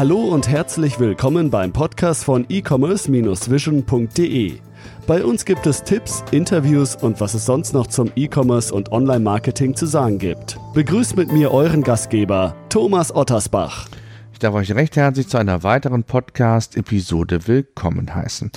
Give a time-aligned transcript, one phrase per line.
[0.00, 4.58] Hallo und herzlich willkommen beim Podcast von e-commerce-vision.de.
[5.06, 9.76] Bei uns gibt es Tipps, Interviews und was es sonst noch zum E-Commerce und Online-Marketing
[9.76, 10.58] zu sagen gibt.
[10.72, 13.88] Begrüßt mit mir euren Gastgeber, Thomas Ottersbach.
[14.32, 18.50] Ich darf euch recht herzlich zu einer weiteren Podcast-Episode willkommen heißen.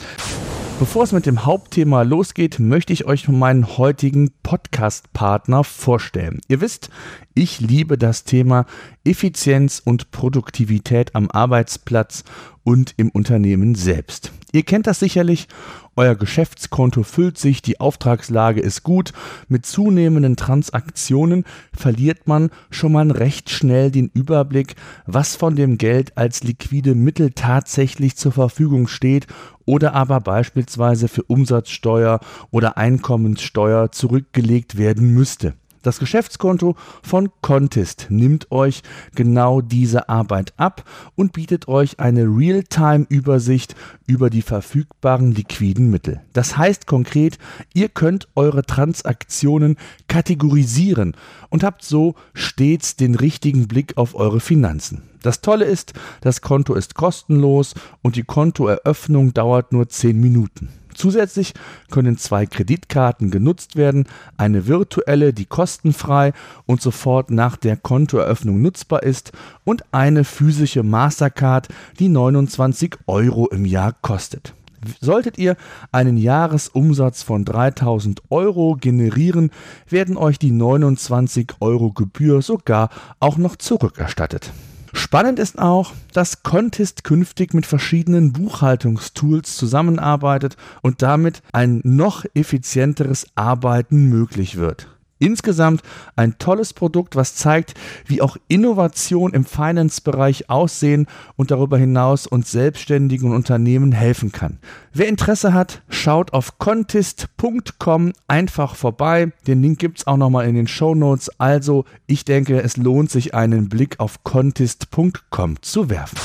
[0.84, 6.42] Bevor es mit dem Hauptthema losgeht, möchte ich euch meinen heutigen Podcast-Partner vorstellen.
[6.50, 6.90] Ihr wisst,
[7.34, 8.66] ich liebe das Thema
[9.06, 12.26] Effizienz und Produktivität am Arbeitsplatz
[12.66, 14.34] und im Unternehmen selbst.
[14.54, 15.48] Ihr kennt das sicherlich
[15.96, 19.14] euer Geschäftskonto füllt sich, die Auftragslage ist gut.
[19.48, 21.44] Mit zunehmenden Transaktionen
[21.76, 27.32] verliert man schon mal recht schnell den Überblick, was von dem Geld als liquide Mittel
[27.32, 29.28] tatsächlich zur Verfügung steht
[29.66, 32.20] oder aber beispielsweise für Umsatzsteuer
[32.52, 35.54] oder Einkommenssteuer zurückgelegt werden müsste.
[35.84, 38.84] Das Geschäftskonto von Contest nimmt euch
[39.16, 43.76] genau diese Arbeit ab und bietet euch eine Realtime-Übersicht
[44.08, 46.22] über die verfügbaren liquiden Mittel.
[46.32, 47.38] Das heißt konkret,
[47.74, 49.76] ihr könnt eure Transaktionen
[50.08, 51.18] kategorisieren
[51.50, 55.04] und habt so stets den richtigen Blick auf eure Finanzen.
[55.22, 60.70] Das Tolle ist, das Konto ist kostenlos und die Kontoeröffnung dauert nur 10 Minuten.
[60.94, 61.54] Zusätzlich
[61.92, 64.08] können zwei Kreditkarten genutzt werden,
[64.38, 66.34] eine virtuelle, die kostenfrei
[66.66, 69.32] und sofort nach der Kontoeröffnung nutzbar ist
[69.64, 71.68] und eine physische Mastercard,
[72.00, 74.54] die 29 Euro im Jahr kostet.
[75.00, 75.56] Solltet ihr
[75.92, 79.52] einen Jahresumsatz von 3000 Euro generieren,
[79.88, 82.90] werden euch die 29 Euro Gebühr sogar
[83.20, 84.52] auch noch zurückerstattet.
[84.96, 93.26] Spannend ist auch, dass Contest künftig mit verschiedenen Buchhaltungstools zusammenarbeitet und damit ein noch effizienteres
[93.34, 94.88] Arbeiten möglich wird.
[95.24, 95.82] Insgesamt
[96.18, 101.08] ein tolles Produkt, was zeigt, wie auch Innovation im Finance-Bereich aussehen
[101.38, 104.60] und darüber hinaus uns selbstständigen Unternehmen helfen kann.
[104.92, 109.32] Wer Interesse hat, schaut auf contest.com einfach vorbei.
[109.48, 111.32] Den Link gibt es auch nochmal in den Show Notes.
[111.40, 116.20] Also, ich denke, es lohnt sich, einen Blick auf contest.com zu werfen.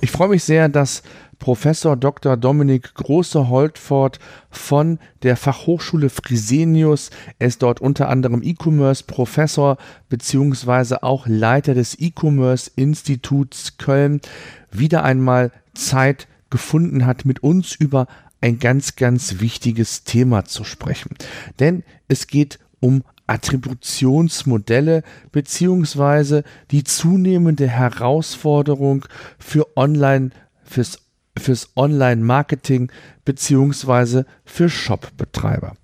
[0.00, 1.02] Ich freue mich sehr, dass
[1.42, 2.36] Professor Dr.
[2.36, 7.10] Dominik Große-Holtfort von der Fachhochschule Frisenius.
[7.40, 9.76] Er ist dort unter anderem E-Commerce-Professor
[10.08, 14.20] beziehungsweise auch Leiter des E-Commerce-Instituts Köln.
[14.70, 18.06] Wieder einmal Zeit gefunden hat, mit uns über
[18.40, 21.16] ein ganz, ganz wichtiges Thema zu sprechen.
[21.58, 25.02] Denn es geht um Attributionsmodelle
[25.32, 29.06] beziehungsweise die zunehmende Herausforderung
[29.40, 30.30] für Online
[30.62, 30.98] fürs
[31.38, 32.90] fürs Online-Marketing
[33.24, 35.74] beziehungsweise für Shop-Betreiber.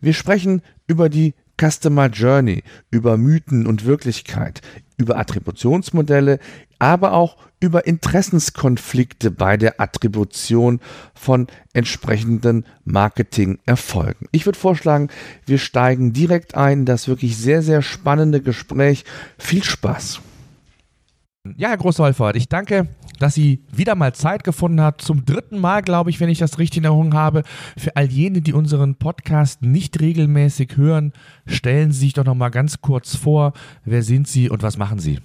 [0.00, 4.60] Wir sprechen über die Customer Journey, über Mythen und Wirklichkeit,
[4.96, 6.38] über Attributionsmodelle,
[6.78, 10.80] aber auch über Interessenskonflikte bei der Attribution
[11.14, 14.28] von entsprechenden Marketingerfolgen.
[14.30, 15.08] Ich würde vorschlagen,
[15.46, 19.04] wir steigen direkt ein in das wirklich sehr, sehr spannende Gespräch.
[19.38, 20.20] Viel Spaß!
[21.56, 25.00] Ja, Herr Großholfert, ich danke, dass Sie wieder mal Zeit gefunden hat.
[25.00, 27.42] Zum dritten Mal, glaube ich, wenn ich das richtig in Erinnerung habe.
[27.76, 31.12] Für all jene, die unseren Podcast nicht regelmäßig hören,
[31.46, 33.52] stellen Sie sich doch noch mal ganz kurz vor.
[33.84, 35.18] Wer sind Sie und was machen Sie?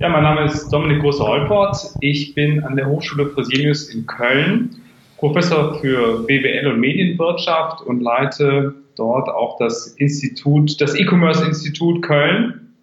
[0.00, 1.96] Ja, mein Name ist Dominik Große-Holport.
[2.00, 4.76] Ich bin an der Hochschule Fresenius in Köln
[5.18, 12.74] Professor für BWL und Medienwirtschaft und leite dort auch das Institut, das E-Commerce-Institut Köln.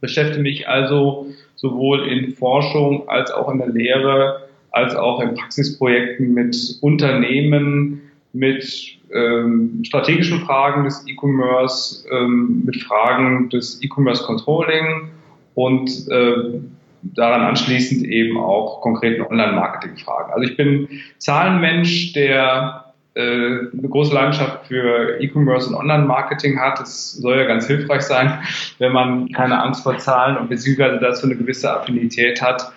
[0.00, 1.26] Beschäftige mich also
[1.58, 8.00] sowohl in Forschung als auch in der Lehre, als auch in Praxisprojekten mit Unternehmen,
[8.32, 15.08] mit ähm, strategischen Fragen des E-Commerce, ähm, mit Fragen des E-Commerce Controlling
[15.54, 16.60] und äh,
[17.02, 20.32] daran anschließend eben auch konkreten Online-Marketing-Fragen.
[20.32, 20.88] Also ich bin
[21.18, 22.87] Zahlenmensch, der
[23.18, 26.78] eine große Leidenschaft für E-Commerce und Online-Marketing hat.
[26.78, 28.38] Das soll ja ganz hilfreich sein,
[28.78, 32.72] wenn man keine Angst vor Zahlen und beziehungsweise dazu eine gewisse Affinität hat.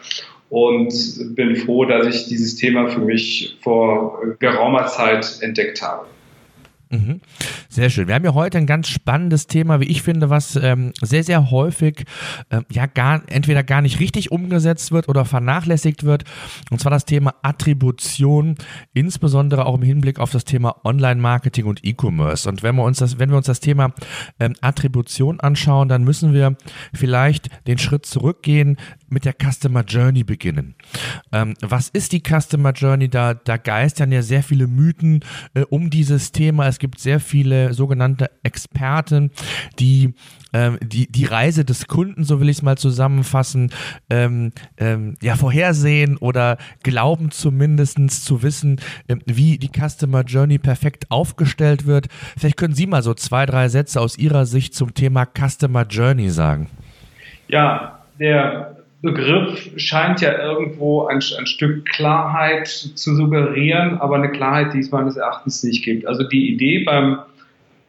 [0.50, 0.94] Und
[1.34, 6.06] bin froh, dass ich dieses Thema für mich vor geraumer Zeit entdeckt habe.
[6.92, 7.22] Mhm.
[7.70, 8.08] Sehr schön.
[8.08, 11.50] Wir haben ja heute ein ganz spannendes Thema, wie ich finde, was ähm, sehr, sehr
[11.50, 12.04] häufig
[12.50, 16.26] äh, ja gar entweder gar nicht richtig umgesetzt wird oder vernachlässigt wird.
[16.70, 18.56] Und zwar das Thema Attribution,
[18.94, 22.48] insbesondere auch im Hinblick auf das Thema Online-Marketing und E-Commerce.
[22.50, 23.94] Und wenn wir uns das, wenn wir uns das Thema
[24.40, 26.58] ähm, Attribution anschauen, dann müssen wir
[26.94, 28.78] vielleicht den Schritt zurückgehen,
[29.12, 30.76] mit der Customer Journey beginnen.
[31.32, 33.10] Ähm, was ist die Customer Journey?
[33.10, 35.24] Da, da geistern ja sehr viele Mythen
[35.54, 36.68] äh, um dieses Thema.
[36.68, 39.32] Es gibt sehr viele sogenannte Experten,
[39.80, 40.14] die
[40.54, 43.72] ähm, die, die Reise des Kunden, so will ich es mal zusammenfassen,
[44.10, 47.92] ähm, ähm, ja, vorhersehen oder glauben zumindest
[48.26, 52.08] zu wissen, ähm, wie die Customer Journey perfekt aufgestellt wird.
[52.38, 56.30] Vielleicht können Sie mal so zwei, drei Sätze aus Ihrer Sicht zum Thema Customer Journey
[56.30, 56.70] sagen.
[57.48, 64.74] Ja, der Begriff scheint ja irgendwo ein, ein, Stück Klarheit zu suggerieren, aber eine Klarheit,
[64.74, 66.06] die es meines Erachtens nicht gibt.
[66.06, 67.20] Also die Idee beim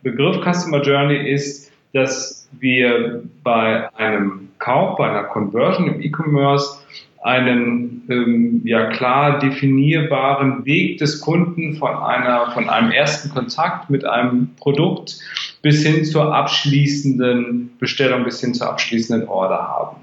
[0.02, 6.78] Begriff Customer Journey ist, dass wir bei einem Kauf, bei einer Conversion im E-Commerce
[7.22, 14.04] einen ähm, ja klar definierbaren Weg des Kunden von einer von einem ersten Kontakt mit
[14.04, 15.18] einem Produkt
[15.62, 19.96] bis hin zur abschließenden Bestellung bis hin zur abschließenden Order haben.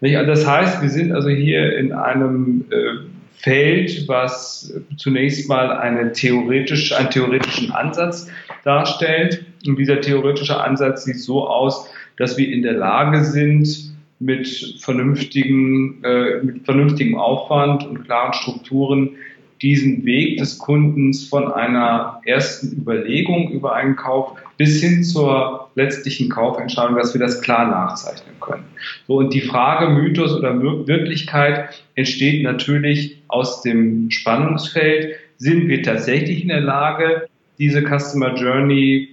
[0.00, 3.06] Also das heißt, wir sind also hier in einem äh,
[3.36, 8.28] Feld, was zunächst mal eine theoretisch, einen theoretischen Ansatz
[8.64, 9.44] darstellt.
[9.66, 11.86] Und dieser theoretische Ansatz sieht so aus,
[12.16, 19.10] dass wir in der Lage sind, mit, vernünftigen, äh, mit vernünftigem Aufwand und klaren Strukturen
[19.60, 26.28] diesen Weg des Kundens von einer ersten Überlegung über einen Kauf bis hin zur letztlichen
[26.28, 28.64] Kaufentscheidung, dass wir das klar nachzeichnen können.
[29.06, 35.16] So, und die Frage Mythos oder Wirklichkeit entsteht natürlich aus dem Spannungsfeld.
[35.38, 37.28] Sind wir tatsächlich in der Lage,
[37.58, 39.08] diese Customer Journey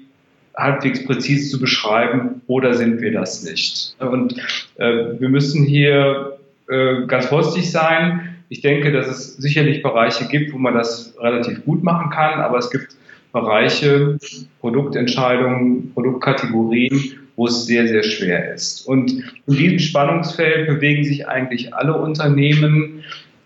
[0.57, 3.95] halbwegs präzise zu beschreiben oder sind wir das nicht?
[3.99, 4.37] Und
[4.77, 6.37] äh, wir müssen hier
[6.69, 8.35] äh, ganz vorsichtig sein.
[8.49, 12.57] Ich denke, dass es sicherlich Bereiche gibt, wo man das relativ gut machen kann, aber
[12.57, 12.95] es gibt
[13.31, 14.17] Bereiche,
[14.59, 18.87] Produktentscheidungen, Produktkategorien, wo es sehr, sehr schwer ist.
[18.87, 19.11] Und
[19.47, 23.03] in diesem Spannungsfeld bewegen sich eigentlich alle Unternehmen,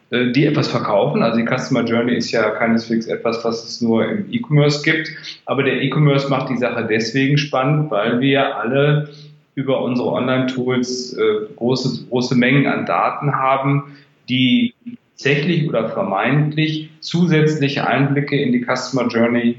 [0.10, 1.24] äh, die etwas verkaufen.
[1.24, 5.10] Also die Customer Journey ist ja keineswegs etwas, was es nur im E-Commerce gibt.
[5.46, 9.10] Aber der E-Commerce macht die Sache deswegen spannend, weil wir alle
[9.56, 13.96] über unsere Online-Tools äh, große, große Mengen an Daten haben,
[14.28, 14.74] die
[15.16, 19.56] tatsächlich oder vermeintlich zusätzliche Einblicke in die Customer Journey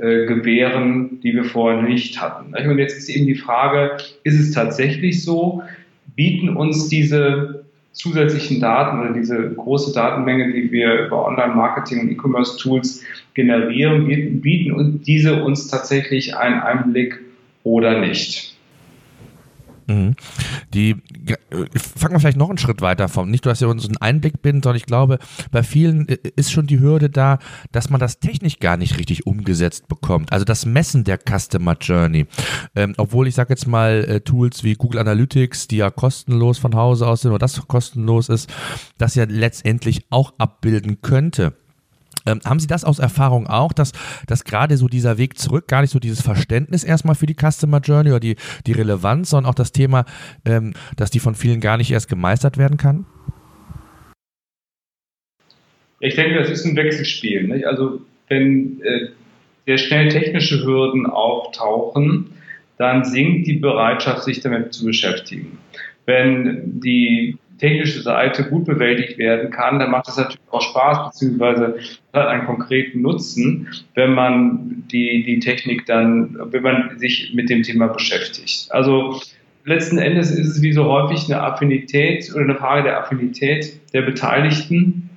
[0.00, 2.54] äh, gewähren, die wir vorher nicht hatten.
[2.54, 5.62] Und jetzt ist eben die Frage, ist es tatsächlich so?
[6.14, 13.02] Bieten uns diese zusätzlichen Daten oder diese große Datenmenge, die wir über Online-Marketing und E-Commerce-Tools
[13.34, 14.06] generieren,
[14.40, 17.18] bieten diese uns tatsächlich einen Einblick
[17.64, 18.57] oder nicht?
[19.88, 20.14] Mhm.
[20.74, 20.96] Die
[21.96, 23.30] fangen wir vielleicht noch einen Schritt weiter vom.
[23.30, 25.18] Nicht, dass ihr uns einen Einblick bindet, sondern ich glaube,
[25.50, 27.38] bei vielen äh, ist schon die Hürde da,
[27.72, 30.30] dass man das technisch gar nicht richtig umgesetzt bekommt.
[30.30, 32.26] Also das Messen der Customer Journey.
[32.76, 36.74] Ähm, obwohl ich sage jetzt mal äh, Tools wie Google Analytics, die ja kostenlos von
[36.74, 38.52] Hause aus sind oder das kostenlos ist,
[38.98, 41.54] das ja letztendlich auch abbilden könnte.
[42.28, 43.92] Ähm, haben Sie das aus Erfahrung auch, dass,
[44.26, 47.80] dass gerade so dieser Weg zurück, gar nicht so dieses Verständnis erstmal für die Customer
[47.80, 48.36] Journey oder die,
[48.66, 50.04] die Relevanz, sondern auch das Thema,
[50.44, 53.06] ähm, dass die von vielen gar nicht erst gemeistert werden kann?
[56.00, 57.48] Ich denke, das ist ein Wechselspiel.
[57.48, 57.66] Nicht?
[57.66, 59.08] Also wenn äh,
[59.66, 62.26] sehr schnell technische Hürden auftauchen,
[62.76, 65.58] dann sinkt die Bereitschaft, sich damit zu beschäftigen.
[66.04, 71.78] Wenn die technische Seite gut bewältigt werden kann, dann macht es natürlich auch Spaß, beziehungsweise
[72.12, 77.62] hat einen konkreten Nutzen, wenn man die, die Technik dann, wenn man sich mit dem
[77.62, 78.68] Thema beschäftigt.
[78.70, 79.20] Also
[79.64, 84.02] letzten Endes ist es wie so häufig eine Affinität oder eine Frage der Affinität der
[84.02, 85.10] Beteiligten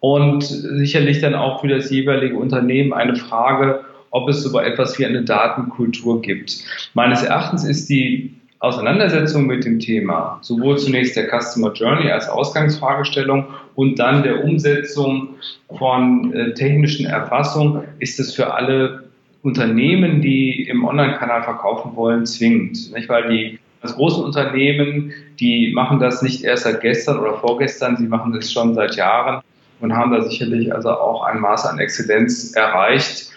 [0.00, 5.06] und sicherlich dann auch für das jeweilige Unternehmen eine Frage, ob es so etwas wie
[5.06, 6.64] eine Datenkultur gibt.
[6.94, 13.46] Meines Erachtens ist die Auseinandersetzung mit dem Thema, sowohl zunächst der Customer Journey als Ausgangsfragestellung
[13.74, 15.30] und dann der Umsetzung
[15.78, 19.04] von äh, technischen Erfassung, ist es für alle
[19.42, 22.92] Unternehmen, die im Online-Kanal verkaufen wollen, zwingend.
[22.92, 23.08] Nicht?
[23.08, 28.06] Weil die das großen Unternehmen, die machen das nicht erst seit gestern oder vorgestern, sie
[28.06, 29.42] machen das schon seit Jahren
[29.80, 33.30] und haben da sicherlich also auch ein Maß an Exzellenz erreicht,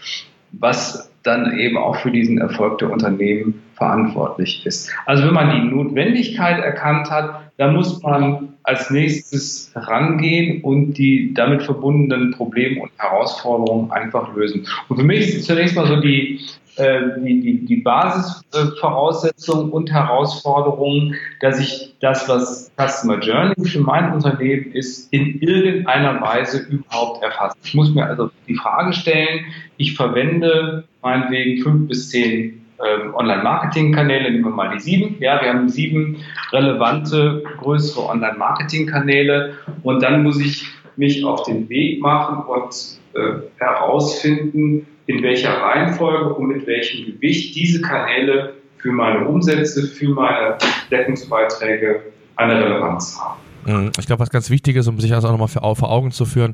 [0.52, 4.92] was dann eben auch für diesen Erfolg der Unternehmen verantwortlich ist.
[5.06, 11.34] Also wenn man die Notwendigkeit erkannt hat, dann muss man als nächstes rangehen und die
[11.34, 14.68] damit verbundenen Probleme und Herausforderungen einfach lösen.
[14.90, 16.40] Und für mich ist zunächst mal so die,
[16.78, 24.14] äh, die, die, die Basisvoraussetzung und Herausforderung, dass ich das, was Customer Journey für mein
[24.14, 27.58] Unternehmen ist, in irgendeiner Weise überhaupt erfasse.
[27.64, 29.46] Ich muss mir also die Frage stellen,
[29.78, 35.18] ich verwende meinetwegen fünf bis zehn ähm, Online-Marketing-Kanäle, nehmen wir mal die sieben.
[35.20, 36.18] Ja, wir haben sieben
[36.52, 42.74] relevante, größere Online-Marketing-Kanäle und dann muss ich mich auf den Weg machen und
[43.14, 50.10] äh, herausfinden, in welcher Reihenfolge und mit welchem Gewicht diese Kanäle für meine Umsätze, für
[50.10, 50.58] meine
[50.92, 52.02] Deckungsbeiträge
[52.36, 53.40] eine Relevanz haben.
[53.66, 53.92] Mhm.
[54.00, 56.54] Ich glaube, was ganz wichtig ist, um sich das auch nochmal vor Augen zu führen,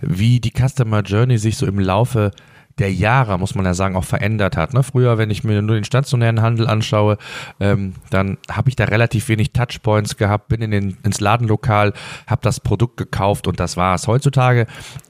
[0.00, 2.32] wie die Customer Journey sich so im Laufe
[2.78, 4.74] der Jahre, muss man ja sagen, auch verändert hat.
[4.74, 4.82] Ne?
[4.82, 7.18] Früher, wenn ich mir nur den stationären Handel anschaue,
[7.60, 11.92] ähm, dann habe ich da relativ wenig Touchpoints gehabt, bin in den, ins Ladenlokal,
[12.26, 14.06] habe das Produkt gekauft und das war's.
[14.06, 14.66] Heutzutage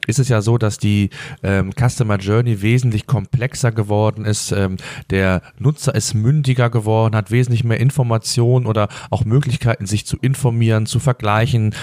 [0.07, 1.09] ist es ja so, dass die
[1.41, 4.51] ähm, Customer Journey wesentlich komplexer geworden ist.
[4.51, 4.77] Ähm,
[5.09, 10.85] der Nutzer ist mündiger geworden, hat wesentlich mehr Informationen oder auch Möglichkeiten, sich zu informieren,
[10.85, 11.73] zu vergleichen,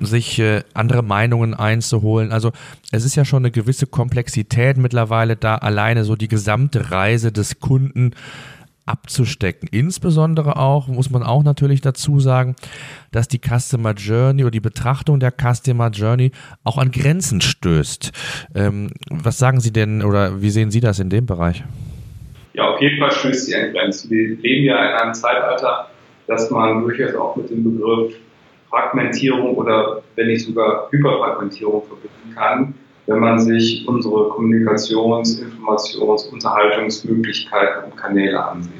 [0.00, 2.32] sich äh, andere Meinungen einzuholen.
[2.32, 2.52] Also
[2.90, 7.60] es ist ja schon eine gewisse Komplexität mittlerweile da, alleine so die gesamte Reise des
[7.60, 8.12] Kunden
[8.86, 9.68] abzustecken.
[9.70, 12.56] Insbesondere auch, muss man auch natürlich dazu sagen,
[13.12, 16.32] dass die Customer Journey oder die Betrachtung der Customer Journey
[16.64, 18.10] auch an Grenzen stößt.
[18.54, 21.62] Ähm, was sagen Sie denn oder wie sehen Sie das in dem Bereich?
[22.54, 24.10] Ja, auf jeden Fall stößt sie an Grenzen.
[24.10, 25.88] Wir leben ja in einem Zeitalter,
[26.26, 28.14] dass man durchaus auch mit dem Begriff
[28.68, 32.74] Fragmentierung oder wenn nicht sogar Hyperfragmentierung verbinden kann
[33.10, 38.72] wenn man sich unsere Kommunikations-, Informations-, Unterhaltungsmöglichkeiten und Kanäle ansieht.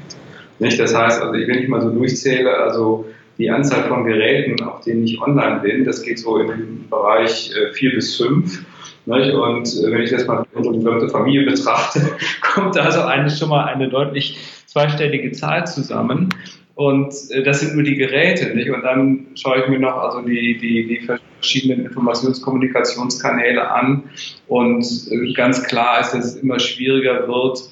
[0.59, 0.79] Nicht?
[0.79, 3.05] Das heißt, also wenn ich mal so durchzähle, also
[3.37, 7.73] die Anzahl von Geräten, auf denen ich online bin, das geht so im Bereich äh,
[7.73, 8.63] vier bis fünf.
[9.05, 9.33] Nicht?
[9.33, 11.99] Und äh, wenn ich das mal unsere gesamte Familie betrachte,
[12.41, 16.29] kommt da also eigentlich schon mal eine deutlich zweistellige Zahl zusammen.
[16.75, 18.69] Und äh, das sind nur die Geräte, nicht?
[18.69, 24.03] Und dann schaue ich mir noch also die, die, die verschiedenen Informationskommunikationskanäle an.
[24.47, 27.69] Und äh, ganz klar ist, dass es immer schwieriger wird,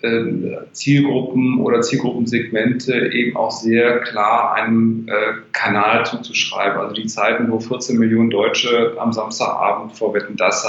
[0.00, 5.12] äh, Zielgruppen oder Zielgruppensegmente eben auch sehr klar einem äh,
[5.52, 6.78] Kanal zuzuschreiben.
[6.78, 10.66] Also die Zeiten, wo 14 Millionen Deutsche am Samstagabend vor Wetten das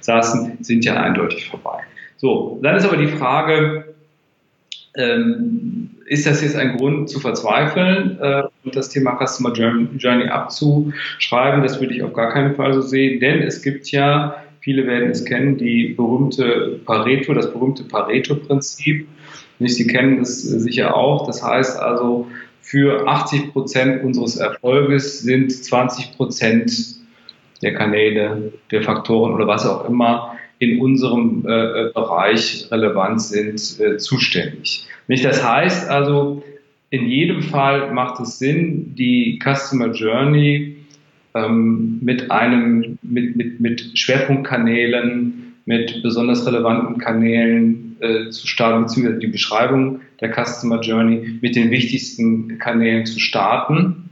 [0.00, 1.80] saßen, sind ja eindeutig vorbei.
[2.16, 3.94] So, dann ist aber die Frage,
[4.96, 5.79] ähm,
[6.10, 11.62] ist das jetzt ein Grund zu verzweifeln äh, und das Thema Customer Journey abzuschreiben?
[11.62, 15.10] Das würde ich auf gar keinen Fall so sehen, denn es gibt ja, viele werden
[15.10, 19.06] es kennen, die berühmte Pareto, das berühmte Pareto-Prinzip.
[19.60, 21.28] Sie kennen es sicher auch.
[21.28, 22.26] Das heißt also,
[22.60, 26.72] für 80 Prozent unseres Erfolges sind 20 Prozent
[27.62, 30.29] der Kanäle, der Faktoren oder was auch immer
[30.60, 34.86] in unserem äh, äh, Bereich relevant sind, äh, zuständig.
[35.08, 35.24] Nicht?
[35.24, 36.44] Das heißt also,
[36.90, 40.76] in jedem Fall macht es Sinn, die Customer Journey
[41.34, 49.18] ähm, mit einem, mit, mit, mit Schwerpunktkanälen, mit besonders relevanten Kanälen äh, zu starten, beziehungsweise
[49.18, 54.10] die Beschreibung der Customer Journey mit den wichtigsten Kanälen zu starten.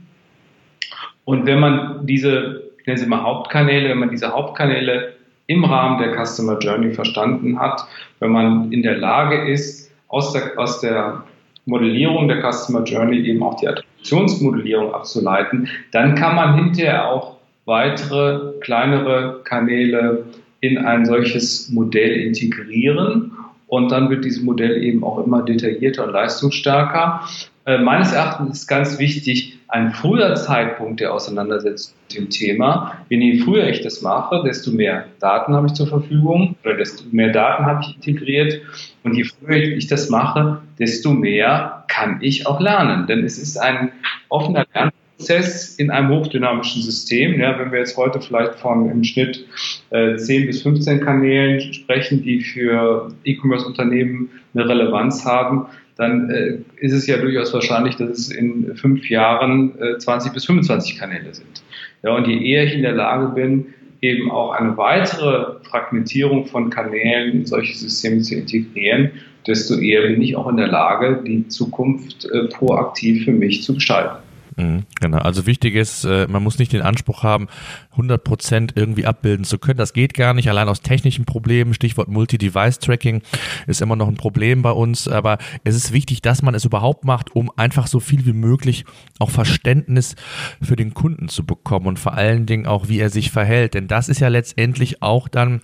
[1.25, 5.18] Und wenn man diese, ich nenne sie mal Hauptkanäle, wenn man diese Hauptkanäle
[5.49, 7.83] im Rahmen der Customer Journey verstanden hat,
[8.19, 11.23] wenn man in der Lage ist, aus der, aus der
[11.65, 18.59] Modellierung der Customer Journey eben auch die Attributionsmodellierung abzuleiten, dann kann man hinterher auch weitere
[18.61, 20.25] kleinere Kanäle
[20.61, 23.31] in ein solches Modell integrieren
[23.65, 27.21] und dann wird dieses Modell eben auch immer detaillierter und leistungsstärker.
[27.65, 32.97] Äh, meines Erachtens ist ganz wichtig, ein früher Zeitpunkt der Auseinandersetzung mit dem Thema.
[33.09, 37.31] Je früher ich das mache, desto mehr Daten habe ich zur Verfügung oder desto mehr
[37.31, 38.61] Daten habe ich integriert.
[39.03, 43.05] Und je früher ich das mache, desto mehr kann ich auch lernen.
[43.05, 43.91] Denn es ist ein
[44.29, 47.39] offener Lernprozess in einem hochdynamischen System.
[47.39, 49.45] Ja, wenn wir jetzt heute vielleicht von im Schnitt
[49.91, 55.67] äh, 10 bis 15 Kanälen sprechen, die für E-Commerce-Unternehmen eine Relevanz haben,
[55.99, 60.45] dann äh, ist es ja durchaus wahrscheinlich, dass es in fünf Jahren äh, 20 bis
[60.45, 61.61] 25 Kanäle sind.
[62.03, 63.65] Ja, und je eher ich in der Lage bin,
[63.99, 69.11] eben auch eine weitere Fragmentierung von Kanälen in solche Systeme zu integrieren,
[69.45, 73.73] desto eher bin ich auch in der Lage, die Zukunft äh, proaktiv für mich zu
[73.73, 74.23] gestalten.
[74.59, 77.47] Mhm, genau, also wichtig ist, äh, man muss nicht den Anspruch haben,
[77.91, 79.77] 100 Prozent irgendwie abbilden zu können.
[79.77, 81.73] Das geht gar nicht, allein aus technischen Problemen.
[81.73, 83.21] Stichwort Multi-Device-Tracking
[83.67, 87.05] ist immer noch ein Problem bei uns, aber es ist wichtig, dass man es überhaupt
[87.05, 88.83] macht, um einfach so viel wie möglich
[89.17, 90.15] auch Verständnis
[90.61, 93.75] für den Kunden zu bekommen und vor allen Dingen auch, wie er sich verhält.
[93.75, 95.61] Denn das ist ja letztendlich auch dann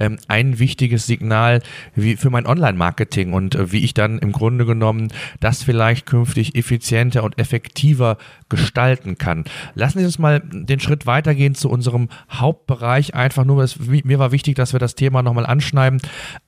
[0.00, 1.60] ähm, ein wichtiges Signal
[1.94, 5.08] wie für mein Online-Marketing und äh, wie ich dann im Grunde genommen
[5.40, 8.16] das vielleicht künftig effizienter und effektiver
[8.48, 9.44] gestalten kann.
[9.74, 13.14] Lassen Sie uns mal den Schritt weitergehen zu unserem Hauptbereich.
[13.14, 16.00] Einfach nur, es, mir war wichtig, dass wir das Thema nochmal anschneiden.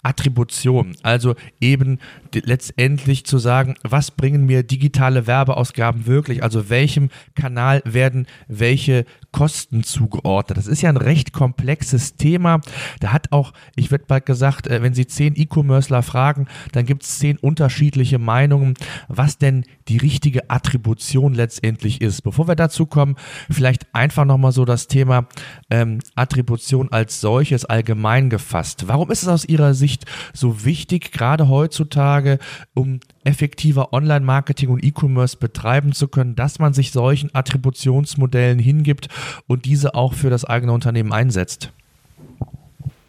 [0.02, 0.96] Attribution.
[1.02, 1.98] Also eben
[2.32, 6.42] letztendlich zu sagen, was bringen mir digitale Werbeausgaben wirklich?
[6.42, 10.58] Also welchem Kanal werden welche Kosten zugeordnet.
[10.58, 12.60] Das ist ja ein recht komplexes Thema.
[13.00, 17.04] Da hat auch, ich werde bald gesagt, äh, wenn Sie zehn E-Commercer fragen, dann gibt
[17.04, 18.74] es zehn unterschiedliche Meinungen,
[19.08, 22.22] was denn die richtige Attribution letztendlich ist.
[22.22, 23.16] Bevor wir dazu kommen,
[23.50, 25.26] vielleicht einfach nochmal so das Thema
[25.70, 28.88] ähm, Attribution als solches allgemein gefasst.
[28.88, 32.38] Warum ist es aus Ihrer Sicht so wichtig, gerade heutzutage,
[32.74, 39.08] um effektiver Online-Marketing und E-Commerce betreiben zu können, dass man sich solchen Attributionsmodellen hingibt
[39.46, 41.72] und diese auch für das eigene Unternehmen einsetzt?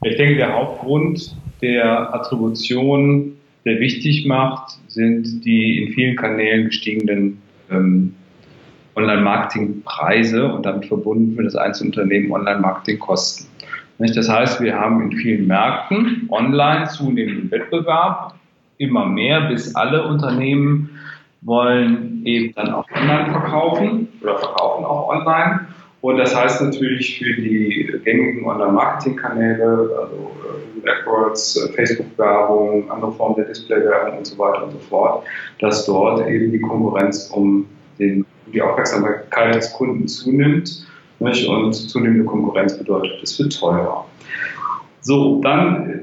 [0.04, 3.34] Ich denke, der Hauptgrund der Attribution,
[3.66, 8.16] der wichtig macht, sind die in vielen Kanälen gestiegenen ähm,
[8.96, 13.48] Online-Marketing-Preise und damit verbunden für das Einzelunternehmen Online-Marketing-Kosten.
[14.00, 18.34] Das heißt, wir haben in vielen Märkten online zunehmenden Wettbewerb,
[18.82, 20.90] immer mehr, bis alle Unternehmen
[21.42, 25.68] wollen eben dann auch online verkaufen oder verkaufen auch online.
[26.02, 30.32] Und das heißt natürlich für die gängigen Online-Marketing-Kanäle, also
[30.84, 35.24] äh, AdWords, äh, Facebook-Werbung, andere Formen der Display-Werbung und so weiter und so fort,
[35.60, 37.68] dass dort eben die Konkurrenz um
[38.00, 40.88] den, die Aufmerksamkeit des Kunden zunimmt.
[41.20, 41.48] Nicht?
[41.48, 44.06] Und zunehmende Konkurrenz bedeutet, es wird teurer.
[45.02, 46.02] So, dann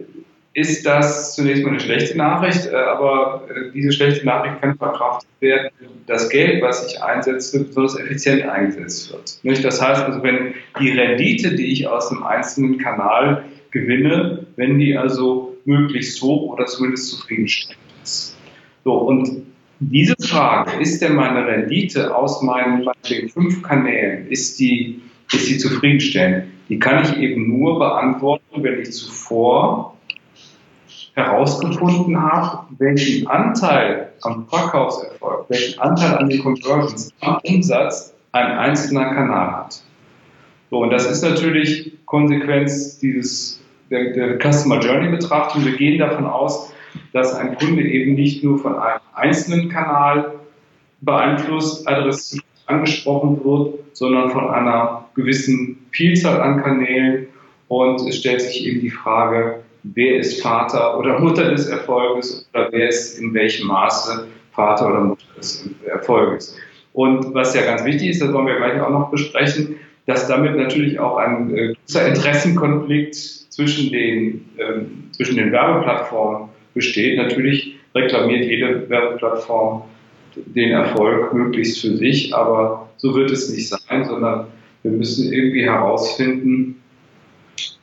[0.55, 5.29] ist das zunächst mal eine schlechte Nachricht, äh, aber äh, diese schlechte Nachricht kann verkraftet
[5.41, 5.71] werden,
[6.07, 9.65] das Geld, was ich einsetze, besonders effizient eingesetzt wird.
[9.65, 14.97] Das heißt also, wenn die Rendite, die ich aus einem einzelnen Kanal gewinne, wenn die
[14.97, 18.37] also möglichst hoch oder zumindest zufriedenstellend ist.
[18.85, 19.43] So, und
[19.81, 22.89] diese Frage, ist denn meine Rendite aus meinen
[23.33, 25.03] fünf Kanälen, ist die,
[25.33, 26.47] ist die zufriedenstellend?
[26.69, 29.98] Die kann ich eben nur beantworten, wenn ich zuvor
[31.19, 39.15] herausgefunden habe, welchen Anteil am Verkaufserfolg, welchen Anteil an den Conversions am Umsatz ein einzelner
[39.15, 39.83] Kanal hat.
[40.71, 43.61] So, und das ist natürlich Konsequenz dieses,
[43.91, 45.65] der, der Customer Journey Betrachtung.
[45.65, 46.73] Wir gehen davon aus,
[47.13, 50.35] dass ein Kunde eben nicht nur von einem einzelnen Kanal
[51.01, 57.29] beeinflusst, adressiert, angesprochen wird, sondern von einer gewissen Vielzahl an Kanälen.
[57.69, 62.69] Und es stellt sich eben die Frage, wer ist Vater oder Mutter des Erfolges oder
[62.73, 66.57] wer ist in welchem Maße Vater oder Mutter des Erfolges.
[66.93, 70.57] Und was ja ganz wichtig ist, das wollen wir gleich auch noch besprechen, dass damit
[70.57, 77.19] natürlich auch ein äh, großer Interessenkonflikt zwischen den, ähm, zwischen den Werbeplattformen besteht.
[77.19, 79.83] Natürlich reklamiert jede Werbeplattform
[80.35, 84.47] den Erfolg möglichst für sich, aber so wird es nicht sein, sondern
[84.83, 86.78] wir müssen irgendwie herausfinden,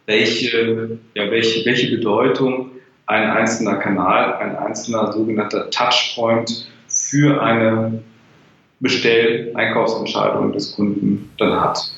[0.05, 2.71] welche, ja, welche, welche Bedeutung
[3.07, 8.03] ein einzelner Kanal, ein einzelner sogenannter Touchpoint für eine
[8.79, 11.91] Bestell-Einkaufsentscheidung des Kunden dann hat.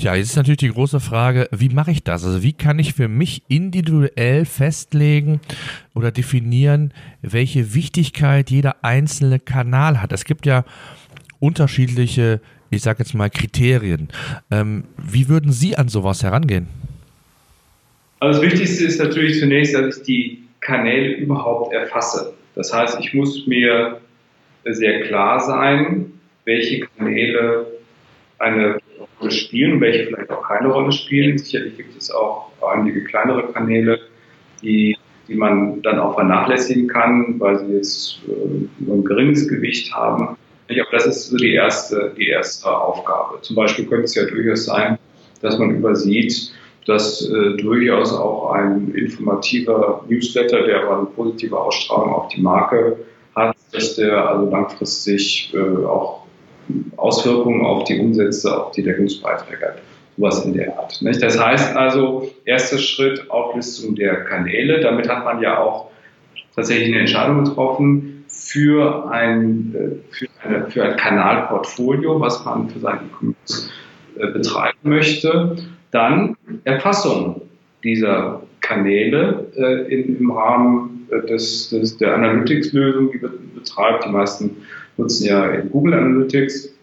[0.00, 2.24] Tja, jetzt ist natürlich die große Frage, wie mache ich das?
[2.24, 5.40] Also wie kann ich für mich individuell festlegen
[5.94, 10.12] oder definieren, welche Wichtigkeit jeder einzelne Kanal hat?
[10.12, 10.64] Es gibt ja
[11.38, 12.40] unterschiedliche,
[12.70, 14.08] ich sage jetzt mal, Kriterien.
[14.50, 16.68] Ähm, wie würden Sie an sowas herangehen?
[18.20, 22.34] Also das Wichtigste ist natürlich zunächst, dass ich die Kanäle überhaupt erfasse.
[22.54, 24.00] Das heißt, ich muss mir
[24.64, 26.12] sehr klar sein,
[26.44, 27.66] welche Kanäle
[28.38, 28.78] eine
[29.20, 31.38] Rolle spielen welche vielleicht auch keine Rolle spielen.
[31.38, 34.00] Sicherlich gibt es auch einige kleinere Kanäle,
[34.62, 34.96] die,
[35.28, 40.36] die man dann auch vernachlässigen kann, weil sie jetzt äh, nur ein geringes Gewicht haben.
[40.74, 43.40] Glaube, das ist so die erste, die erste Aufgabe.
[43.42, 44.98] Zum Beispiel könnte es ja durchaus sein,
[45.42, 46.52] dass man übersieht,
[46.86, 52.96] dass äh, durchaus auch ein informativer Newsletter, der aber eine positive Ausstrahlung auf die Marke
[53.34, 56.26] hat, dass der also langfristig äh, auch
[56.96, 59.82] Auswirkungen auf die Umsätze, auf die Deckungsbeiträge hat.
[60.16, 61.00] Sowas in der Art.
[61.02, 61.22] Nicht?
[61.22, 64.80] Das heißt also, erster Schritt, Auflistung der Kanäle.
[64.80, 65.90] Damit hat man ja auch
[66.54, 68.19] tatsächlich eine Entscheidung getroffen
[68.50, 73.70] für ein, äh, für, eine, für ein Kanalportfolio, was man für sein E-Commerce
[74.18, 75.56] äh, betreiben möchte.
[75.92, 77.42] Dann Erfassung
[77.84, 84.04] dieser Kanäle äh, in, im Rahmen äh, des, des, der Analytics-Lösung, die betreibt.
[84.04, 84.56] Die meisten
[84.96, 86.74] nutzen ja Google Analytics,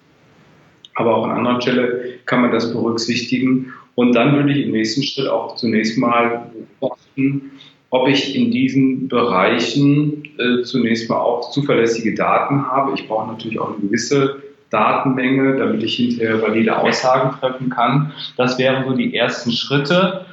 [0.95, 1.89] aber auch an anderen Stellen
[2.25, 3.73] kann man das berücksichtigen.
[3.95, 6.49] Und dann würde ich im nächsten Schritt auch zunächst mal
[6.79, 7.51] beobachten,
[7.89, 12.93] ob ich in diesen Bereichen äh, zunächst mal auch zuverlässige Daten habe.
[12.95, 18.11] Ich brauche natürlich auch eine gewisse Datenmenge, damit ich hinterher valide Aussagen treffen kann.
[18.35, 20.25] Das wären so die ersten Schritte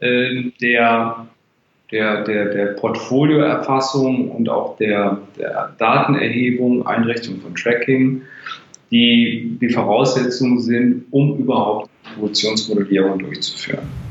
[0.00, 1.26] äh, der,
[1.90, 8.22] der, der, der Portfolioerfassung und auch der, der Datenerhebung, Einrichtung von Tracking.
[8.90, 14.07] die die Voraussetzungen sind, um überhaupt Attributionsmodellierung durchzuführen.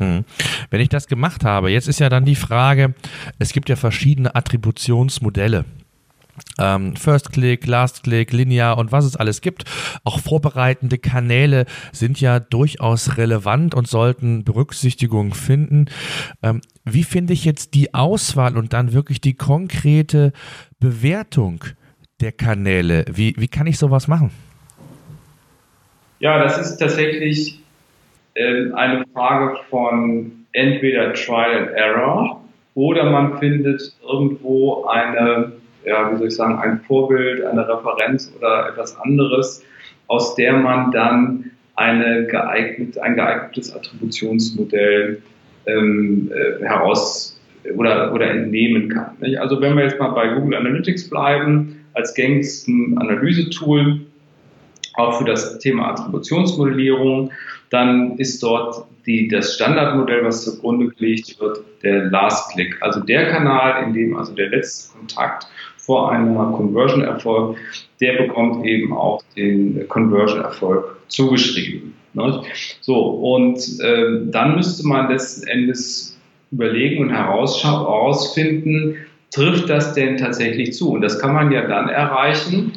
[0.00, 0.24] Hm.
[0.70, 2.94] Wenn ich das gemacht habe, jetzt ist ja dann die Frage,
[3.38, 5.64] es gibt ja verschiedene Attributionsmodelle.
[6.58, 9.64] Ähm, First Click, Last Click, Linear und was es alles gibt.
[10.04, 15.86] Auch vorbereitende Kanäle sind ja durchaus relevant und sollten Berücksichtigung finden.
[16.42, 20.32] Ähm, wie finde ich jetzt die Auswahl und dann wirklich die konkrete
[20.78, 21.64] Bewertung
[22.20, 23.04] der Kanäle?
[23.12, 24.30] Wie, wie kann ich sowas machen?
[26.20, 27.60] Ja, das ist tatsächlich
[28.34, 35.52] äh, eine Frage von entweder Trial and Error oder man findet irgendwo eine,
[35.84, 39.64] ja, wie soll ich sagen, ein Vorbild, eine Referenz oder etwas anderes,
[40.06, 45.22] aus der man dann eine geeignet, ein geeignetes Attributionsmodell
[45.66, 47.40] ähm, äh, heraus
[47.76, 49.16] oder, oder entnehmen kann.
[49.20, 49.38] Nicht?
[49.38, 54.00] Also wenn wir jetzt mal bei Google Analytics bleiben, als gängigsten Analysetool,
[54.94, 57.30] auch für das Thema Attributionsmodellierung,
[57.70, 63.30] dann ist dort die, das Standardmodell, was zugrunde gelegt wird, der Last Click, also der
[63.30, 65.46] Kanal, in dem also der letzte Kontakt
[65.78, 67.58] vor einer Conversion erfolgt,
[68.00, 71.94] der bekommt eben auch den Conversion Erfolg zugeschrieben.
[72.80, 76.18] So, und äh, dann müsste man letzten Endes
[76.50, 78.96] überlegen und herausfinden,
[79.30, 80.90] trifft das denn tatsächlich zu?
[80.92, 82.72] Und das kann man ja dann erreichen,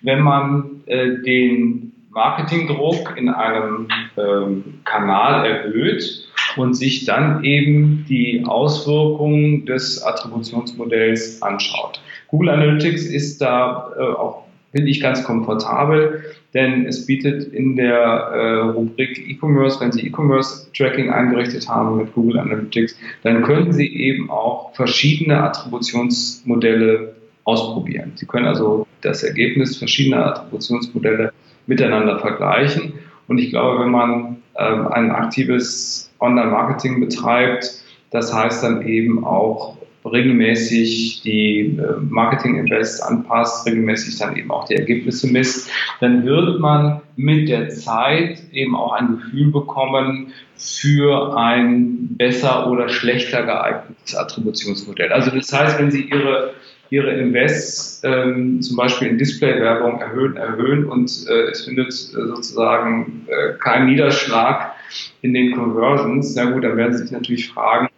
[0.00, 1.87] wenn man äh, den
[2.18, 6.26] Marketingdruck in einem ähm, Kanal erhöht
[6.56, 12.02] und sich dann eben die Auswirkungen des Attributionsmodells anschaut.
[12.26, 17.94] Google Analytics ist da äh, auch, finde ich, ganz komfortabel, denn es bietet in der
[17.94, 24.28] äh, Rubrik E-Commerce, wenn Sie E-Commerce-Tracking eingerichtet haben mit Google Analytics, dann können Sie eben
[24.28, 28.10] auch verschiedene Attributionsmodelle ausprobieren.
[28.16, 31.32] Sie können also das Ergebnis verschiedener Attributionsmodelle
[31.68, 32.94] miteinander vergleichen.
[33.28, 37.70] Und ich glaube, wenn man ähm, ein aktives Online-Marketing betreibt,
[38.10, 44.74] das heißt dann eben auch regelmäßig die äh, Marketing-Invests anpasst, regelmäßig dann eben auch die
[44.74, 52.16] Ergebnisse misst, dann wird man mit der Zeit eben auch ein Gefühl bekommen für ein
[52.16, 55.12] besser oder schlechter geeignetes Attributionsmodell.
[55.12, 56.54] Also das heißt, wenn Sie Ihre
[56.90, 63.26] ihre Invests ähm, zum Beispiel in Display-Werbung erhöhen, erhöhen und äh, es findet äh, sozusagen
[63.28, 64.74] äh, keinen Niederschlag
[65.22, 67.88] in den Conversions, na gut, dann werden Sie sich natürlich fragen,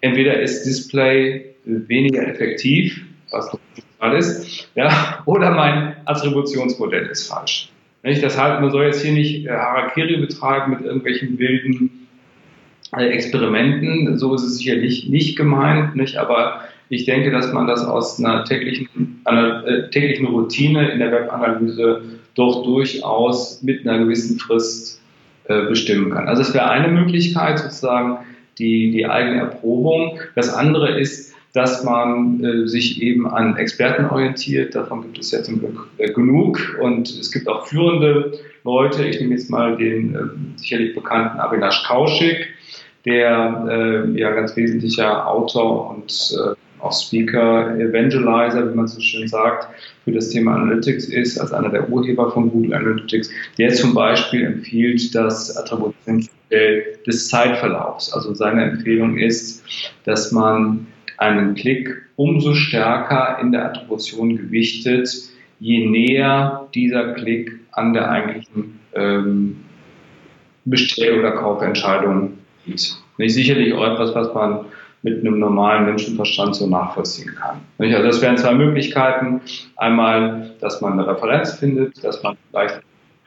[0.00, 3.50] entweder ist Display weniger effektiv, was
[3.98, 7.70] Fall ist, ja, oder mein Attributionsmodell ist falsch.
[8.02, 8.22] Nicht?
[8.22, 12.08] Das heißt, man soll jetzt hier nicht äh, Harakiri betreiben mit irgendwelchen wilden
[12.96, 16.16] äh, Experimenten, so ist es sicherlich nicht gemeint, nicht?
[16.16, 21.12] aber ich denke, dass man das aus einer täglichen, einer äh, täglichen Routine in der
[21.12, 22.02] Webanalyse
[22.34, 25.00] doch durchaus mit einer gewissen Frist
[25.44, 26.28] äh, bestimmen kann.
[26.28, 28.18] Also es wäre eine Möglichkeit, sozusagen
[28.58, 30.18] die, die eigene Erprobung.
[30.34, 34.74] Das andere ist, dass man äh, sich eben an Experten orientiert.
[34.74, 36.78] Davon gibt es ja zum Glück äh, genug.
[36.80, 38.32] Und es gibt auch führende
[38.64, 39.04] Leute.
[39.04, 40.18] Ich nehme jetzt mal den äh,
[40.58, 42.48] sicherlich bekannten Avinash Kaushik,
[43.04, 43.66] der
[44.14, 49.68] äh, ja ganz wesentlicher Autor und äh, auch Speaker, Evangelizer, wie man so schön sagt,
[50.04, 54.44] für das Thema Analytics ist, als einer der Urheber von Google Analytics, der zum Beispiel
[54.44, 58.12] empfiehlt das Attributionsmodell des Zeitverlaufs.
[58.12, 59.64] Also seine Empfehlung ist,
[60.04, 60.86] dass man
[61.18, 65.08] einen Klick umso stärker in der Attribution gewichtet,
[65.60, 69.56] je näher dieser Klick an der eigentlichen ähm,
[70.64, 72.96] Bestell- oder Kaufentscheidung liegt.
[73.18, 74.66] Nicht sicherlich auch etwas, was man
[75.02, 77.60] mit einem normalen Menschenverstand so nachvollziehen kann.
[77.78, 79.40] Also das wären zwei Möglichkeiten.
[79.76, 82.80] Einmal, dass man eine Referenz findet, dass man vielleicht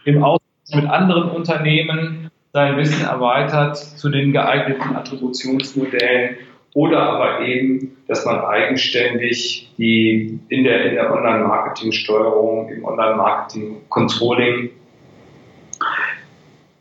[0.06, 0.42] im Austausch
[0.74, 6.36] mit anderen Unternehmen sein Wissen erweitert zu den geeigneten Attributionsmodellen
[6.74, 14.70] oder aber eben, dass man eigenständig die in der, in der Online-Marketing-Steuerung, im Online-Marketing-Controlling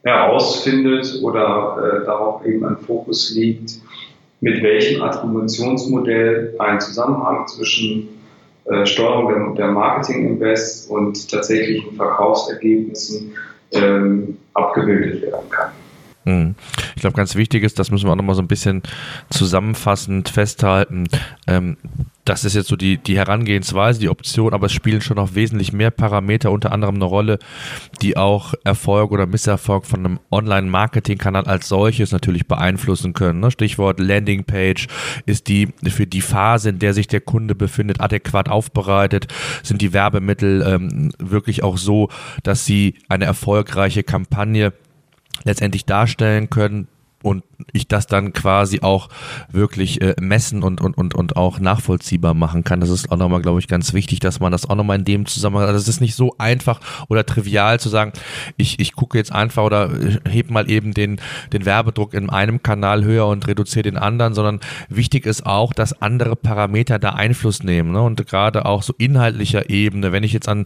[0.02, 3.80] herausfindet oder äh, darauf eben ein Fokus liegt,
[4.40, 8.08] mit welchem Attributionsmodell ein Zusammenhang zwischen
[8.64, 13.32] äh, Steuerung der, Marketing-Invest und tatsächlichen Verkaufsergebnissen
[13.72, 15.70] ähm, abgebildet werden kann.
[16.24, 16.54] Hm.
[16.94, 18.82] Ich glaube, ganz wichtig ist, das müssen wir auch nochmal so ein bisschen
[19.30, 21.08] zusammenfassend festhalten.
[21.46, 21.76] Ähm,
[22.24, 25.72] das ist jetzt so die, die Herangehensweise, die Option, aber es spielen schon noch wesentlich
[25.72, 27.38] mehr Parameter, unter anderem eine Rolle,
[28.02, 33.40] die auch Erfolg oder Misserfolg von einem Online-Marketing-Kanal als solches natürlich beeinflussen können.
[33.40, 33.50] Ne?
[33.50, 34.86] Stichwort Landingpage,
[35.26, 39.28] ist die für die Phase, in der sich der Kunde befindet, adäquat aufbereitet?
[39.62, 42.10] Sind die Werbemittel ähm, wirklich auch so,
[42.42, 44.72] dass sie eine erfolgreiche Kampagne
[45.44, 46.88] letztendlich darstellen können,
[47.22, 49.08] und ich das dann quasi auch
[49.52, 52.80] wirklich äh, messen und, und, und, und auch nachvollziehbar machen kann.
[52.80, 55.26] Das ist auch nochmal, glaube ich, ganz wichtig, dass man das auch nochmal in dem
[55.26, 58.12] Zusammenhang, also es ist nicht so einfach oder trivial zu sagen,
[58.56, 59.90] ich, ich gucke jetzt einfach oder
[60.28, 61.20] heb mal eben den,
[61.52, 66.00] den Werbedruck in einem Kanal höher und reduziere den anderen, sondern wichtig ist auch, dass
[66.00, 67.92] andere Parameter da Einfluss nehmen.
[67.92, 68.00] Ne?
[68.00, 70.60] Und gerade auch so inhaltlicher Ebene, wenn ich jetzt an,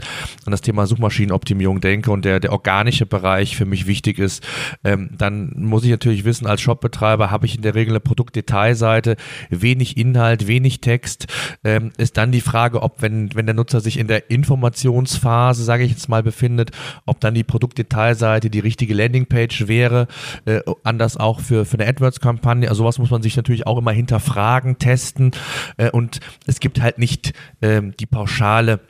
[0.44, 4.46] an das Thema Suchmaschinenoptimierung denke und der, der organische Bereich für mich wichtig ist,
[4.84, 9.16] ähm, dann muss ich natürlich wissen, als Shopbetreiber habe ich in der Regel eine Produktdetailseite,
[9.50, 11.26] wenig Inhalt, wenig Text.
[11.64, 15.84] Ähm, ist dann die Frage, ob wenn, wenn der Nutzer sich in der Informationsphase, sage
[15.84, 16.70] ich jetzt mal, befindet,
[17.06, 20.06] ob dann die Produktdetailseite die richtige Landingpage wäre.
[20.44, 22.68] Äh, anders auch für, für eine AdWords-Kampagne.
[22.68, 25.32] Also sowas muss man sich natürlich auch immer hinterfragen, testen.
[25.76, 28.80] Äh, und es gibt halt nicht ähm, die pauschale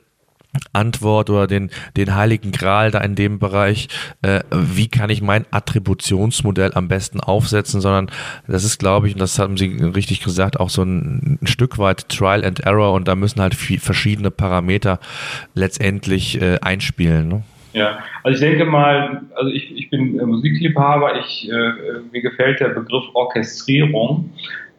[0.73, 3.89] Antwort oder den, den heiligen Gral da in dem Bereich,
[4.23, 8.11] äh, wie kann ich mein Attributionsmodell am besten aufsetzen, sondern
[8.47, 11.79] das ist, glaube ich, und das haben Sie richtig gesagt, auch so ein, ein Stück
[11.79, 14.99] weit Trial and Error und da müssen halt viel, verschiedene Parameter
[15.55, 17.29] letztendlich äh, einspielen.
[17.29, 17.43] Ne?
[17.75, 21.73] Ja, also ich denke mal, also ich, ich bin Musikliebhaber, ich, äh,
[22.13, 24.31] mir gefällt der Begriff Orchestrierung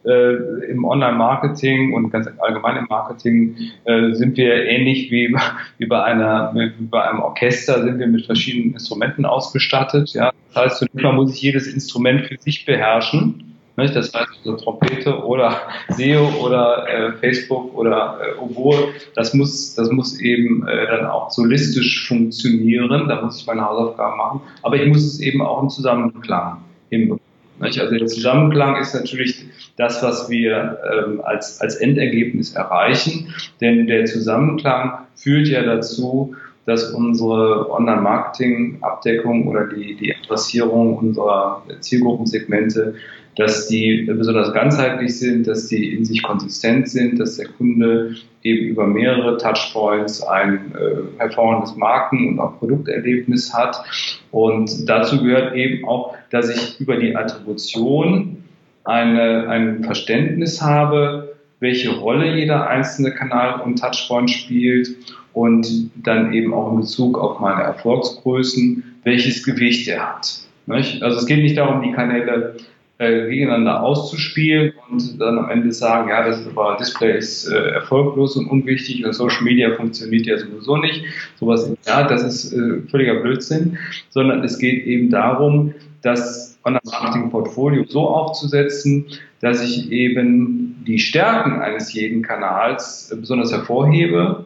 [0.06, 5.34] äh, im Online-Marketing und ganz allgemein im Marketing äh, sind wir ähnlich wie,
[5.78, 10.12] wie, bei einer, wie bei einem Orchester, sind wir mit verschiedenen Instrumenten ausgestattet.
[10.14, 10.32] Ja?
[10.52, 13.42] Das heißt, zunächst mal muss ich jedes Instrument für sich beherrschen.
[13.76, 13.94] Nicht?
[13.94, 19.90] Das heißt, also Trompete oder SEO oder äh, Facebook oder äh, Oboe, das muss, das
[19.90, 23.08] muss eben äh, dann auch solistisch funktionieren.
[23.08, 24.40] Da muss ich meine Hausaufgaben machen.
[24.62, 27.20] Aber ich muss es eben auch im Zusammenklang hinbekommen.
[27.60, 29.44] Also der Zusammenklang ist natürlich
[29.76, 36.34] das, was wir ähm, als, als Endergebnis erreichen, denn der Zusammenklang führt ja dazu,
[36.64, 42.94] dass unsere Online-Marketing-Abdeckung oder die, die Adressierung unserer Zielgruppensegmente
[43.36, 48.68] dass die besonders ganzheitlich sind, dass die in sich konsistent sind, dass der Kunde eben
[48.68, 53.84] über mehrere Touchpoints ein äh, hervorragendes Marken- und auch Produkterlebnis hat.
[54.30, 58.42] Und dazu gehört eben auch, dass ich über die Attribution
[58.86, 64.88] eine, ein Verständnis habe, welche Rolle jeder einzelne Kanal und Touchpoint spielt
[65.32, 70.40] und dann eben auch in Bezug auf meine Erfolgsgrößen, welches Gewicht er hat.
[70.68, 72.56] Also es geht nicht darum, die Kanäle
[72.98, 78.36] äh, gegeneinander auszuspielen und dann am Ende sagen, ja, das aber Display ist äh, erfolglos
[78.36, 81.04] und unwichtig und Social Media funktioniert ja sowieso nicht.
[81.38, 83.76] Sowas, ja, das ist äh, völliger Blödsinn,
[84.08, 89.06] sondern es geht eben darum, das Online-Marketing-Portfolio so aufzusetzen,
[89.40, 94.44] dass ich eben die Stärken eines jeden Kanals äh, besonders hervorhebe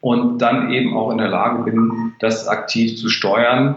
[0.00, 3.76] und dann eben auch in der Lage bin, das aktiv zu steuern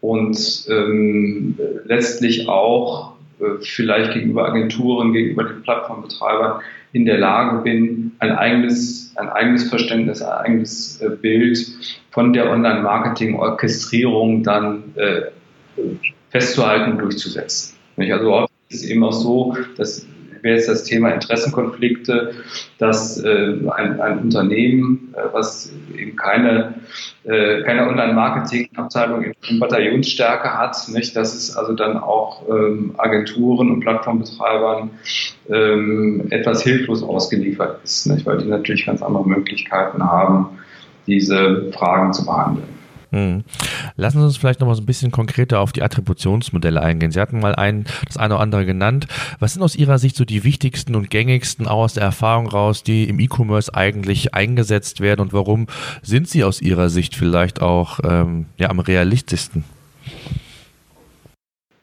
[0.00, 6.60] und ähm, letztlich auch äh, vielleicht gegenüber Agenturen, gegenüber den Plattformbetreibern
[6.92, 11.66] in der Lage bin, ein eigenes, ein eigenes Verständnis, ein eigenes äh, Bild
[12.10, 15.22] von der Online-Marketing-Orchestrierung dann äh,
[16.40, 17.76] festzuhalten und durchzusetzen.
[17.96, 20.06] Also ist es eben auch so, dass
[20.46, 22.32] wäre jetzt das Thema Interessenkonflikte,
[22.78, 26.74] dass äh, ein, ein, Unternehmen, äh, was eben keine,
[27.24, 33.72] äh, keine Online-Marketing-Abteilung in, in Bataillonsstärke hat, nicht, dass es also dann auch ähm, Agenturen
[33.72, 34.90] und Plattformbetreibern
[35.50, 40.58] ähm, etwas hilflos ausgeliefert ist, nicht, weil die natürlich ganz andere Möglichkeiten haben,
[41.08, 42.75] diese Fragen zu behandeln.
[43.10, 43.44] Hm.
[43.96, 47.12] Lassen Sie uns vielleicht noch mal so ein bisschen konkreter auf die Attributionsmodelle eingehen.
[47.12, 49.06] Sie hatten mal ein, das eine oder andere genannt.
[49.38, 52.82] Was sind aus Ihrer Sicht so die wichtigsten und gängigsten, auch aus der Erfahrung raus,
[52.82, 55.66] die im E-Commerce eigentlich eingesetzt werden und warum
[56.02, 59.64] sind sie aus Ihrer Sicht vielleicht auch ähm, ja, am realistischsten?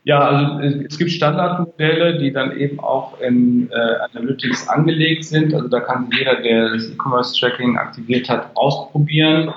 [0.05, 3.75] Ja, also es gibt Standardmodelle, die dann eben auch in äh,
[4.11, 5.53] Analytics angelegt sind.
[5.53, 9.53] Also da kann jeder, der das E-Commerce-Tracking aktiviert hat, ausprobieren.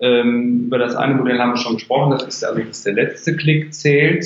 [0.00, 3.36] Ähm, über das eine Modell haben wir schon gesprochen, das ist also, dass der letzte
[3.36, 4.24] Klick zählt.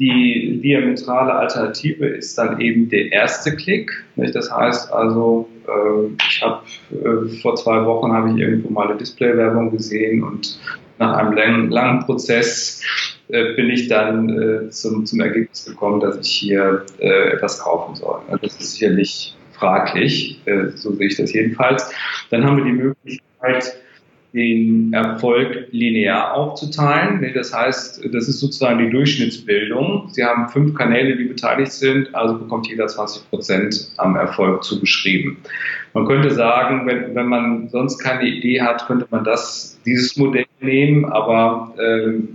[0.00, 3.92] Die diametrale Alternative ist dann eben der erste Klick.
[4.16, 4.34] Nicht?
[4.34, 8.98] Das heißt also, äh, ich habe äh, vor zwei Wochen habe ich irgendwo mal eine
[8.98, 10.58] Displaywerbung gesehen und
[10.98, 12.82] nach einem langen, langen Prozess
[13.28, 17.94] äh, bin ich dann äh, zum, zum Ergebnis gekommen, dass ich hier äh, etwas kaufen
[17.96, 18.20] soll.
[18.28, 21.90] Also das ist sicherlich fraglich, äh, so sehe ich das jedenfalls.
[22.30, 23.76] Dann haben wir die Möglichkeit,
[24.34, 27.24] den Erfolg linear aufzuteilen.
[27.34, 30.08] Das heißt, das ist sozusagen die Durchschnittsbildung.
[30.10, 35.36] Sie haben fünf Kanäle, die beteiligt sind, also bekommt jeder 20 Prozent am Erfolg zugeschrieben.
[35.92, 40.46] Man könnte sagen, wenn, wenn man sonst keine Idee hat, könnte man das, dieses Modell
[40.60, 42.28] nehmen, aber ähm,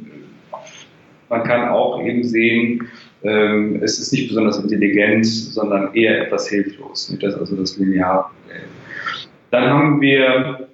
[1.27, 2.87] man kann auch eben sehen,
[3.23, 7.13] ähm, es ist nicht besonders intelligent, sondern eher etwas hilflos.
[7.19, 8.63] Das ist also das lineare Modell.
[9.51, 10.68] Dann haben wir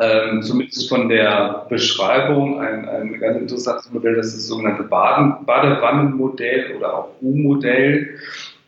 [0.00, 5.44] ähm, zumindest von der Beschreibung ein, ein ganz interessantes Modell, das ist das sogenannte Baden,
[5.46, 8.08] Badewannenmodell oder auch U-Modell.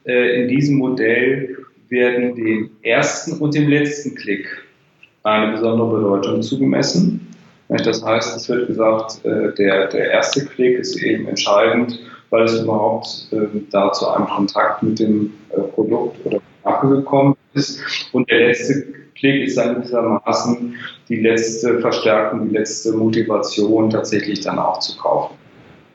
[0.05, 1.59] Äh, in diesem Modell
[1.89, 4.47] werden dem ersten und dem letzten Klick
[5.23, 7.29] eine besondere Bedeutung zugemessen.
[7.69, 12.61] Das heißt, es wird gesagt, äh, der, der erste Klick ist eben entscheidend, weil es
[12.61, 17.81] überhaupt äh, da zu einem Kontakt mit dem äh, Produkt oder Marke gekommen ist.
[18.13, 20.75] Und der letzte Klick ist dann gewissermaßen
[21.09, 25.37] die letzte Verstärkung, die letzte Motivation, tatsächlich dann auch zu kaufen.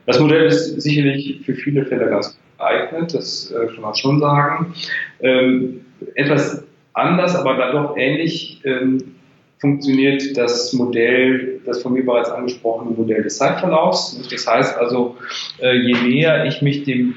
[0.05, 4.73] Das Modell ist sicherlich für viele Fälle ganz geeignet, das äh, kann man schon sagen.
[5.21, 5.81] Ähm,
[6.15, 9.15] etwas anders, aber dann doch ähnlich ähm,
[9.59, 14.19] funktioniert das Modell, das von mir bereits angesprochene Modell des Zeitverlaufs.
[14.29, 15.17] Das heißt also,
[15.59, 17.15] äh, je näher ich mich dem,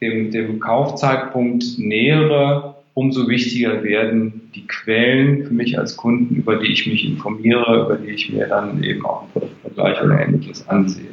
[0.00, 6.72] dem, dem Kaufzeitpunkt nähere, umso wichtiger werden die Quellen für mich als Kunden, über die
[6.72, 11.06] ich mich informiere, über die ich mir dann eben auch einen Produktvergleich oder ähnliches ansehe.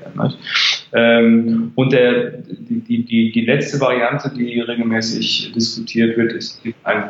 [0.94, 7.04] Ähm, und der, die, die, die letzte Variante, die regelmäßig diskutiert wird, ist ein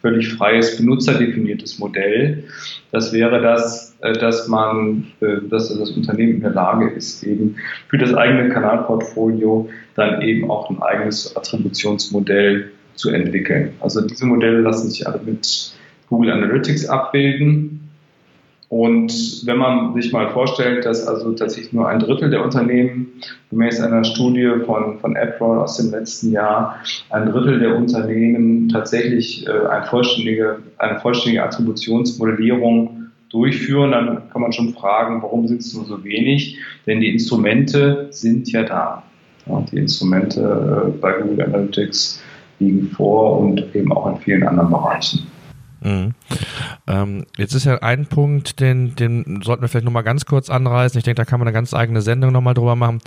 [0.00, 2.44] völlig freies, benutzerdefiniertes Modell.
[2.92, 7.56] Das wäre das, äh, dass man, äh, dass das Unternehmen in der Lage ist, eben
[7.88, 13.72] für das eigene Kanalportfolio dann eben auch ein eigenes Attributionsmodell zu entwickeln.
[13.80, 15.72] Also diese Modelle lassen sich alle mit
[16.08, 17.80] Google Analytics abbilden.
[18.68, 23.08] Und wenn man sich mal vorstellt, dass also tatsächlich nur ein Drittel der Unternehmen,
[23.50, 26.76] gemäß einer Studie von, von AdRoll aus dem letzten Jahr,
[27.10, 34.52] ein Drittel der Unternehmen tatsächlich äh, eine, vollständige, eine vollständige Attributionsmodellierung durchführen, dann kann man
[34.52, 36.58] schon fragen, warum sind es nur so wenig?
[36.86, 39.02] Denn die Instrumente sind ja da.
[39.46, 40.40] Ja, die Instrumente
[40.86, 42.22] äh, bei Google Analytics
[42.60, 45.26] liegen vor und eben auch in vielen anderen Bereichen.
[45.82, 46.14] Mhm.
[46.90, 50.98] Ähm, jetzt ist ja ein Punkt, den, den sollten wir vielleicht nochmal ganz kurz anreißen.
[50.98, 52.98] Ich denke, da kann man eine ganz eigene Sendung nochmal drüber machen.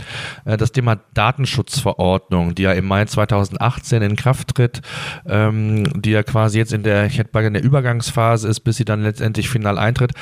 [0.45, 4.81] Äh, das Thema Datenschutzverordnung, die ja im Mai 2018 in Kraft tritt,
[5.27, 8.85] ähm, die ja quasi jetzt in der, ich hätte in der Übergangsphase ist, bis sie
[8.85, 10.13] dann letztendlich final eintritt,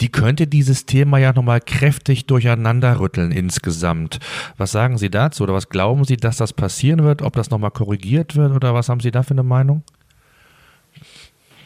[0.00, 4.18] die könnte dieses Thema ja nochmal kräftig durcheinander rütteln insgesamt.
[4.56, 7.20] Was sagen Sie dazu oder was glauben Sie, dass das passieren wird?
[7.20, 9.82] Ob das nochmal korrigiert wird oder was haben Sie da für eine Meinung?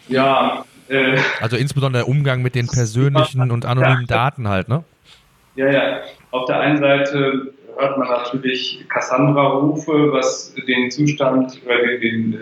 [0.08, 0.64] Ja.
[0.88, 4.84] Äh, also insbesondere der Umgang mit den persönlichen und anonymen Daten halt, ne?
[5.56, 6.00] Ja, ja.
[6.30, 12.36] Auf der einen Seite hört man natürlich Cassandra-Rufe, was den Zustand oder den, den, äh,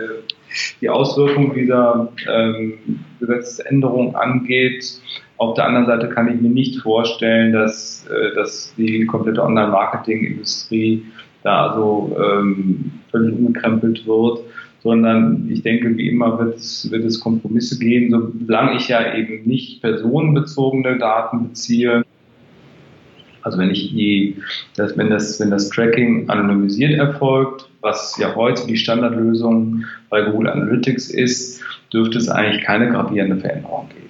[0.81, 5.01] die Auswirkungen dieser ähm, Gesetzesänderung angeht.
[5.39, 11.05] Auf der anderen Seite kann ich mir nicht vorstellen, dass, äh, dass die komplette Online-Marketing-Industrie
[11.43, 14.41] da also ähm, völlig umgekrempelt wird
[14.87, 19.45] sondern ich denke, wie immer wird es, wird es Kompromisse geben, solange ich ja eben
[19.45, 22.05] nicht personenbezogene Daten beziehe.
[23.43, 24.37] Also wenn ich die,
[24.77, 30.51] dass wenn das, wenn das Tracking anonymisiert erfolgt, was ja heute die Standardlösung bei Google
[30.51, 34.07] Analytics ist, dürfte es eigentlich keine gravierende Veränderung geben.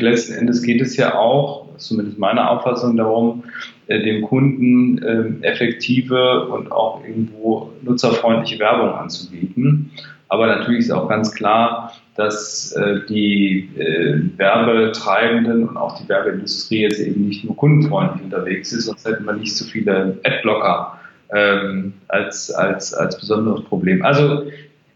[0.00, 3.42] Letzten Endes geht es ja auch, zumindest meiner Auffassung, darum,
[3.88, 9.90] äh, dem Kunden äh, effektive und auch irgendwo nutzerfreundliche Werbung anzubieten.
[10.32, 16.80] Aber natürlich ist auch ganz klar, dass äh, die äh, Werbetreibenden und auch die Werbeindustrie
[16.80, 20.98] jetzt eben nicht nur kundenfreundlich unterwegs ist, sonst hätten wir nicht so viele Adblocker
[21.34, 24.02] ähm, als, als, als besonderes Problem.
[24.06, 24.44] Also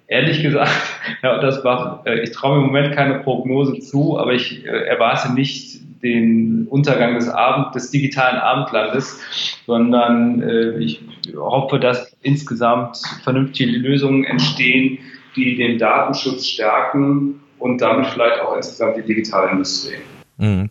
[0.06, 0.72] ehrlich gesagt,
[1.20, 5.82] Herr Ottersbach, äh, ich traue im Moment keine Prognose zu, aber ich äh, erwarte nicht
[6.02, 9.20] den Untergang des Abend, des digitalen Abendlandes,
[9.66, 11.02] sondern äh, ich
[11.36, 14.98] hoffe, dass insgesamt vernünftige Lösungen entstehen,
[15.36, 19.96] die den Datenschutz stärken und damit vielleicht auch insgesamt die digitale Industrie.
[20.38, 20.70] Mhm.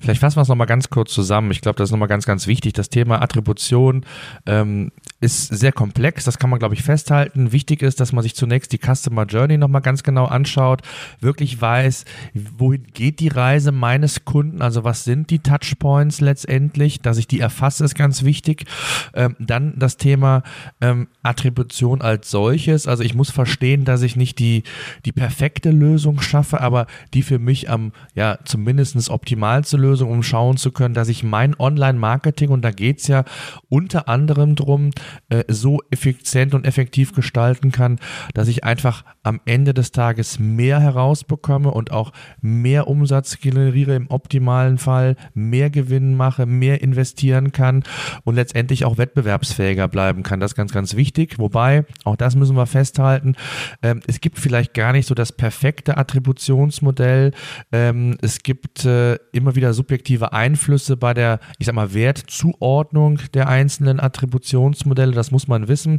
[0.00, 1.50] Vielleicht fassen wir es nochmal ganz kurz zusammen.
[1.50, 2.74] Ich glaube, das ist nochmal ganz, ganz wichtig.
[2.74, 4.04] Das Thema Attribution
[4.46, 7.50] ähm, ist sehr komplex, das kann man, glaube ich, festhalten.
[7.50, 10.82] Wichtig ist, dass man sich zunächst die Customer Journey nochmal ganz genau anschaut,
[11.20, 12.04] wirklich weiß,
[12.34, 17.40] wohin geht die Reise meines Kunden, also was sind die Touchpoints letztendlich, dass ich die
[17.40, 18.64] erfasse, ist ganz wichtig.
[19.12, 20.42] Ähm, dann das Thema
[20.80, 24.62] ähm, Attribution als solches, also ich muss verstehen, dass ich nicht die,
[25.04, 30.56] die perfekte Lösung schaffe, aber die für mich am, ja, zumindest optimalste Lösung, um schauen
[30.56, 33.24] zu können, dass ich mein Online-Marketing, und da geht es ja
[33.68, 34.90] unter anderem drum,
[35.28, 37.98] äh, so effizient und effektiv gestalten kann,
[38.34, 44.10] dass ich einfach am Ende des Tages mehr herausbekomme und auch mehr Umsatz generiere im
[44.10, 47.84] optimalen Fall, mehr Gewinn mache, mehr investieren kann
[48.24, 50.40] und letztendlich auch wettbewerbsfähiger bleiben kann.
[50.40, 51.38] Das ist ganz, ganz wichtig.
[51.38, 53.34] Wobei, auch das müssen wir festhalten,
[53.82, 57.32] ähm, es gibt vielleicht gar nicht so das perfekte Attributionsmodell.
[57.72, 63.48] Ähm, es gibt äh, immer wieder subjektive Einflüsse bei der, ich sag mal, Wertzuordnung der
[63.48, 64.97] einzelnen Attributionsmodelle.
[65.06, 65.98] Das muss man wissen.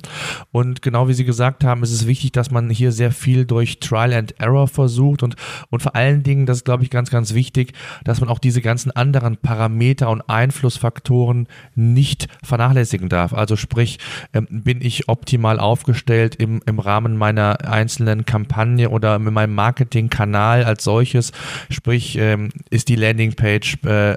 [0.51, 3.79] Und genau wie Sie gesagt haben, ist es wichtig, dass man hier sehr viel durch
[3.79, 5.35] Trial and Error versucht und,
[5.69, 7.73] und vor allen Dingen, das ist glaube ich ganz, ganz wichtig,
[8.03, 13.33] dass man auch diese ganzen anderen Parameter und Einflussfaktoren nicht vernachlässigen darf.
[13.33, 13.99] Also sprich,
[14.33, 20.63] ähm, bin ich optimal aufgestellt im, im Rahmen meiner einzelnen Kampagne oder mit meinem Marketingkanal
[20.63, 21.31] als solches,
[21.69, 24.15] sprich, ähm, ist die Landingpage äh,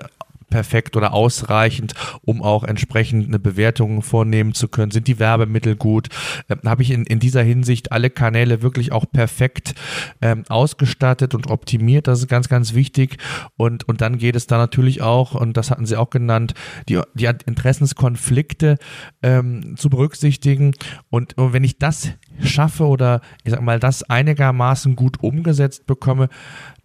[0.53, 4.91] perfekt oder ausreichend, um auch entsprechend eine Bewertung vornehmen zu können?
[4.91, 6.09] Sind die Werbemittel gut?
[6.51, 9.75] Ähm, Habe ich in, in dieser Hinsicht alle Kanäle wirklich auch perfekt
[10.21, 12.07] ähm, ausgestattet und optimiert?
[12.07, 13.17] Das ist ganz, ganz wichtig.
[13.57, 16.53] Und, und dann geht es da natürlich auch, und das hatten Sie auch genannt,
[16.87, 18.77] die, die Interessenskonflikte
[19.23, 20.73] ähm, zu berücksichtigen.
[21.09, 22.11] Und, und wenn ich das
[22.41, 26.29] schaffe oder ich sag mal, das einigermaßen gut umgesetzt bekomme,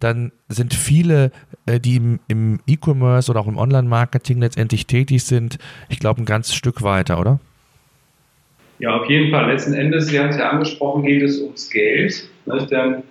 [0.00, 1.30] dann sind viele,
[1.66, 6.54] äh, die im, E-Commerce oder auch im Online-Marketing letztendlich tätig sind, ich glaube, ein ganzes
[6.54, 7.40] Stück weiter, oder?
[8.78, 9.50] Ja, auf jeden Fall.
[9.50, 12.30] Letzten Endes, Sie haben es ja angesprochen, geht es ums Geld.
[12.46, 12.64] Ne?
[12.70, 13.02] Denn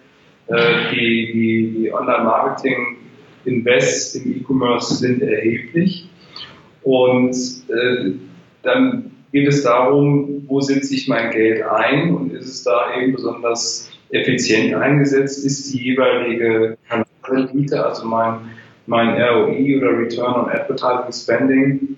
[0.47, 6.07] äh, die, die, die Online-Marketing-Invests im E-Commerce sind erheblich.
[6.83, 7.35] Und
[7.69, 8.11] äh,
[8.63, 13.13] dann geht es darum, wo setze ich mein Geld ein und ist es da eben
[13.13, 18.39] besonders effizient eingesetzt, ist die jeweilige Kanalrendite, also mein,
[18.85, 21.97] mein ROI oder Return on Advertising Spending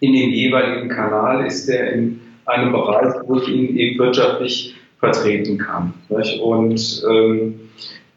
[0.00, 5.58] in dem jeweiligen Kanal, ist der in einem Bereich, wo ich ihn eben wirtschaftlich vertreten
[5.58, 5.92] kann.
[6.08, 7.60] Und ähm,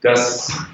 [0.02, 0.66] das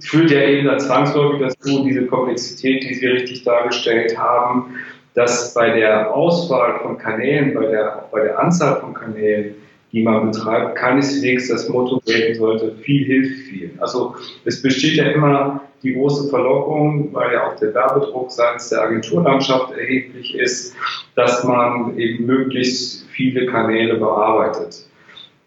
[0.00, 4.74] führt ja eben dann zwangsläufig dazu, diese Komplexität, die Sie richtig dargestellt haben,
[5.14, 9.54] dass bei der Auswahl von Kanälen, bei der, bei der Anzahl von Kanälen,
[9.92, 13.70] die man betreibt, keineswegs das Motto gelten sollte, viel hilft viel.
[13.80, 18.82] Also es besteht ja immer die große Verlockung, weil ja auch der Werbedruck seitens der
[18.82, 20.74] Agenturlandschaft erheblich ist,
[21.16, 24.84] dass man eben möglichst viele Kanäle bearbeitet.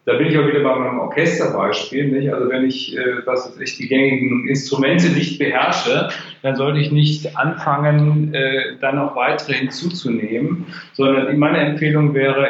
[0.05, 2.11] Da bin ich auch wieder bei meinem Orchesterbeispiel.
[2.11, 2.33] Nicht?
[2.33, 6.09] Also wenn ich, äh, was ich, die gängigen Instrumente nicht beherrsche,
[6.41, 12.49] dann sollte ich nicht anfangen, äh, dann noch weitere hinzuzunehmen, sondern meine Empfehlung wäre,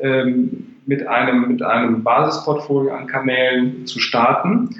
[0.00, 4.70] ähm, mit einem, mit einem Basisportfolio an Kanälen zu starten,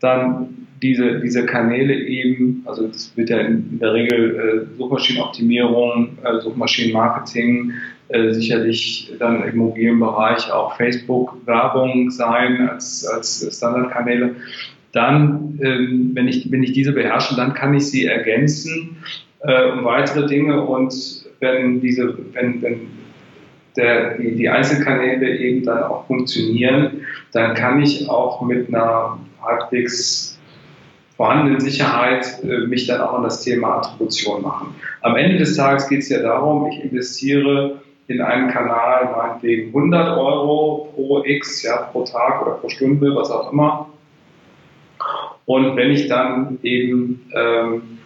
[0.00, 6.40] dann diese, diese Kanäle eben, also das wird ja in, der Regel äh, Suchmaschinenoptimierung, äh,
[6.40, 7.74] Suchmaschinenmarketing,
[8.10, 14.36] äh, sicherlich dann im mobilen Bereich auch Facebook-Werbung sein als, als Standardkanäle.
[14.92, 18.96] Dann, ähm, wenn, ich, wenn ich diese beherrsche, dann kann ich sie ergänzen
[19.40, 20.92] äh, um weitere Dinge und
[21.38, 22.80] wenn diese, wenn, wenn
[23.76, 27.02] der, die, die Einzelkanäle eben dann auch funktionieren,
[27.32, 30.38] dann kann ich auch mit einer halbwegs
[31.16, 34.74] vorhandenen Sicherheit äh, mich dann auch an das Thema Attribution machen.
[35.02, 37.80] Am Ende des Tages geht es ja darum, ich investiere
[38.10, 43.30] in einen Kanal meinetwegen 100 Euro pro X, ja, pro Tag oder pro Stunde, was
[43.30, 43.88] auch immer.
[45.46, 47.98] Und wenn ich dann eben ähm,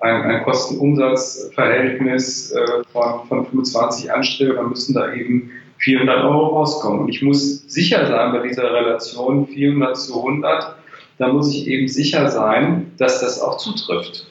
[0.00, 7.02] ein, ein Kosten-Umsatz-Verhältnis äh, von, von 25 anstrebe, dann müssen da eben 400 Euro rauskommen.
[7.02, 10.74] Und ich muss sicher sein bei dieser Relation 400 zu 100,
[11.18, 14.26] da muss ich eben sicher sein, dass das auch zutrifft.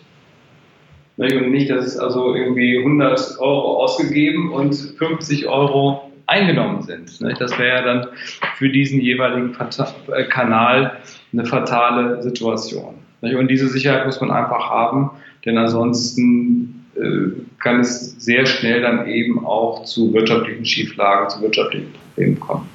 [1.22, 7.22] Und nicht, dass es also irgendwie 100 Euro ausgegeben und 50 Euro eingenommen sind.
[7.39, 8.07] Das wäre ja dann
[8.55, 10.97] für diesen jeweiligen äh, Kanal
[11.34, 12.95] eine fatale Situation.
[13.22, 15.11] Und diese Sicherheit muss man einfach haben,
[15.45, 21.93] denn ansonsten äh, kann es sehr schnell dann eben auch zu wirtschaftlichen Schieflagen, zu wirtschaftlichen
[21.93, 22.67] Problemen kommen.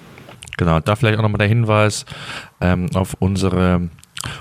[0.57, 2.07] Genau, da vielleicht auch nochmal der Hinweis
[2.61, 3.89] ähm, auf unsere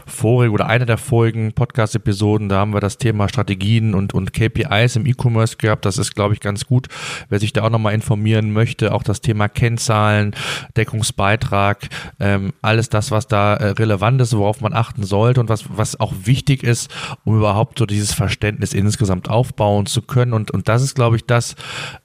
[0.05, 4.95] vorige oder eine der vorigen Podcast-Episoden, da haben wir das Thema Strategien und, und KPIs
[4.95, 5.85] im E-Commerce gehabt.
[5.85, 6.87] Das ist, glaube ich, ganz gut,
[7.29, 8.93] wer sich da auch nochmal informieren möchte.
[8.93, 10.35] Auch das Thema Kennzahlen,
[10.77, 15.65] Deckungsbeitrag, ähm, alles das, was da äh, relevant ist, worauf man achten sollte und was,
[15.69, 20.33] was auch wichtig ist, um überhaupt so dieses Verständnis insgesamt aufbauen zu können.
[20.33, 21.55] Und, und das ist, glaube ich, das,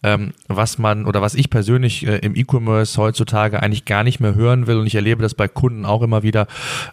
[0.03, 4.35] ähm, was man oder was ich persönlich äh, im E-Commerce heutzutage eigentlich gar nicht mehr
[4.35, 4.79] hören will.
[4.79, 6.47] Und ich erlebe das bei Kunden auch immer wieder.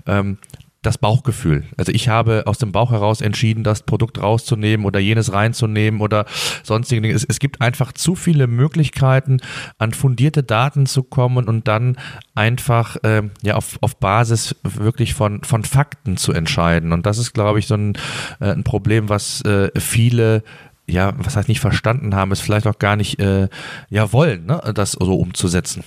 [0.05, 0.38] Ähm,
[0.82, 1.63] das Bauchgefühl.
[1.75, 6.25] Also ich habe aus dem Bauch heraus entschieden, das Produkt rauszunehmen oder jenes reinzunehmen oder
[6.63, 7.13] sonstige Dinge.
[7.13, 9.39] Es, es gibt einfach zu viele Möglichkeiten,
[9.78, 11.97] an fundierte Daten zu kommen und dann
[12.36, 16.93] einfach äh, ja auf, auf Basis wirklich von, von Fakten zu entscheiden.
[16.93, 17.93] Und das ist, glaube ich, so ein,
[18.39, 20.43] äh, ein Problem, was äh, viele
[20.89, 23.49] ja, was heißt nicht verstanden haben, es vielleicht auch gar nicht äh,
[23.89, 25.84] ja wollen, ne, das so umzusetzen.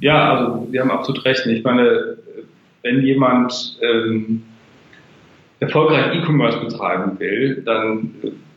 [0.00, 1.46] Ja, also Sie haben absolut recht.
[1.46, 2.18] Ich meine,
[2.82, 4.42] wenn jemand ähm,
[5.60, 8.10] erfolgreich E-Commerce betreiben will, dann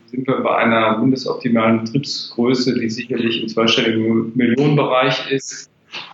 [0.07, 5.69] sind wir bei einer mindestoptimalen Betriebsgröße, die sicherlich im zweistelligen Millionenbereich ist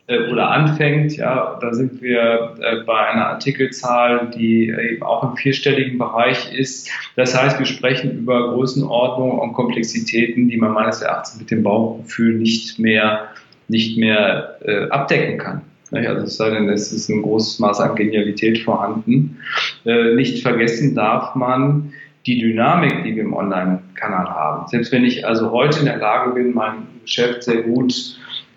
[0.08, 1.16] äh, oder anfängt.
[1.18, 6.90] Ja, da sind wir äh, bei einer Artikelzahl, die eben auch im vierstelligen Bereich ist.
[7.16, 12.36] Das heißt, wir sprechen über Größenordnung und Komplexitäten, die man meines Erachtens mit dem Bauchgefühl
[12.36, 13.30] nicht mehr
[13.68, 15.62] nicht mehr äh, abdecken kann.
[15.92, 19.38] Also es sei denn, es ist ein großes Maß an Genialität vorhanden.
[19.86, 21.94] Äh, nicht vergessen darf man
[22.26, 24.68] die Dynamik, die wir im Online-Kanal haben.
[24.68, 27.94] Selbst wenn ich also heute in der Lage bin, mein Geschäft sehr gut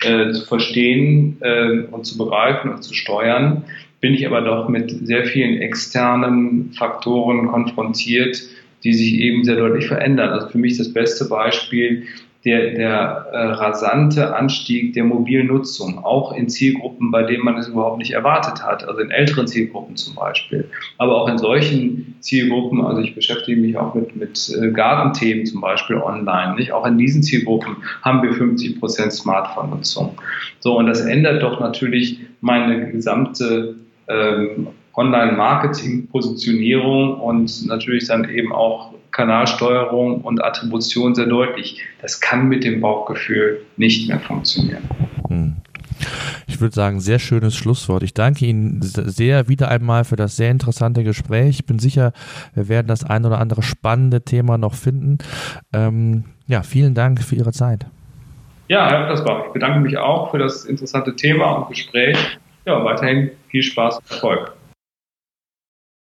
[0.03, 3.65] äh, zu verstehen äh, und zu begreifen und zu steuern,
[4.01, 8.39] bin ich aber doch mit sehr vielen externen Faktoren konfrontiert,
[8.85, 10.29] die sich eben sehr deutlich verändern.
[10.29, 12.05] Also für mich das beste Beispiel
[12.45, 17.99] der, der äh, rasante Anstieg der Mobilnutzung, auch in Zielgruppen, bei denen man es überhaupt
[17.99, 20.69] nicht erwartet hat, also in älteren Zielgruppen zum Beispiel,
[20.99, 25.63] aber auch in solchen Zielgruppen, also ich beschäftige mich auch mit, mit äh, Gartenthemen zum
[25.63, 26.73] Beispiel online, nicht?
[26.73, 30.21] auch in diesen Zielgruppen haben wir 50 Prozent Smartphone-Nutzung.
[30.61, 33.77] So, und das ändert doch natürlich meine gesamte
[34.09, 41.81] ähm, Online-Marketing-Positionierung und natürlich dann eben auch Kanalsteuerung und Attribution sehr deutlich.
[42.03, 44.83] Das kann mit dem Bauchgefühl nicht mehr funktionieren.
[45.29, 45.57] Hm.
[46.49, 48.03] Ich würde sagen, sehr schönes Schlusswort.
[48.03, 51.61] Ich danke Ihnen sehr wieder einmal für das sehr interessante Gespräch.
[51.61, 52.13] Ich bin sicher,
[52.55, 55.19] wir werden das ein oder andere spannende Thema noch finden.
[55.73, 57.87] Ähm, ja, vielen Dank für Ihre Zeit.
[58.67, 62.19] Ja, Herr Ottersbach, ich bedanke mich auch für das interessante Thema und Gespräch.
[62.67, 64.53] Ja, weiterhin viel Spaß und Erfolg.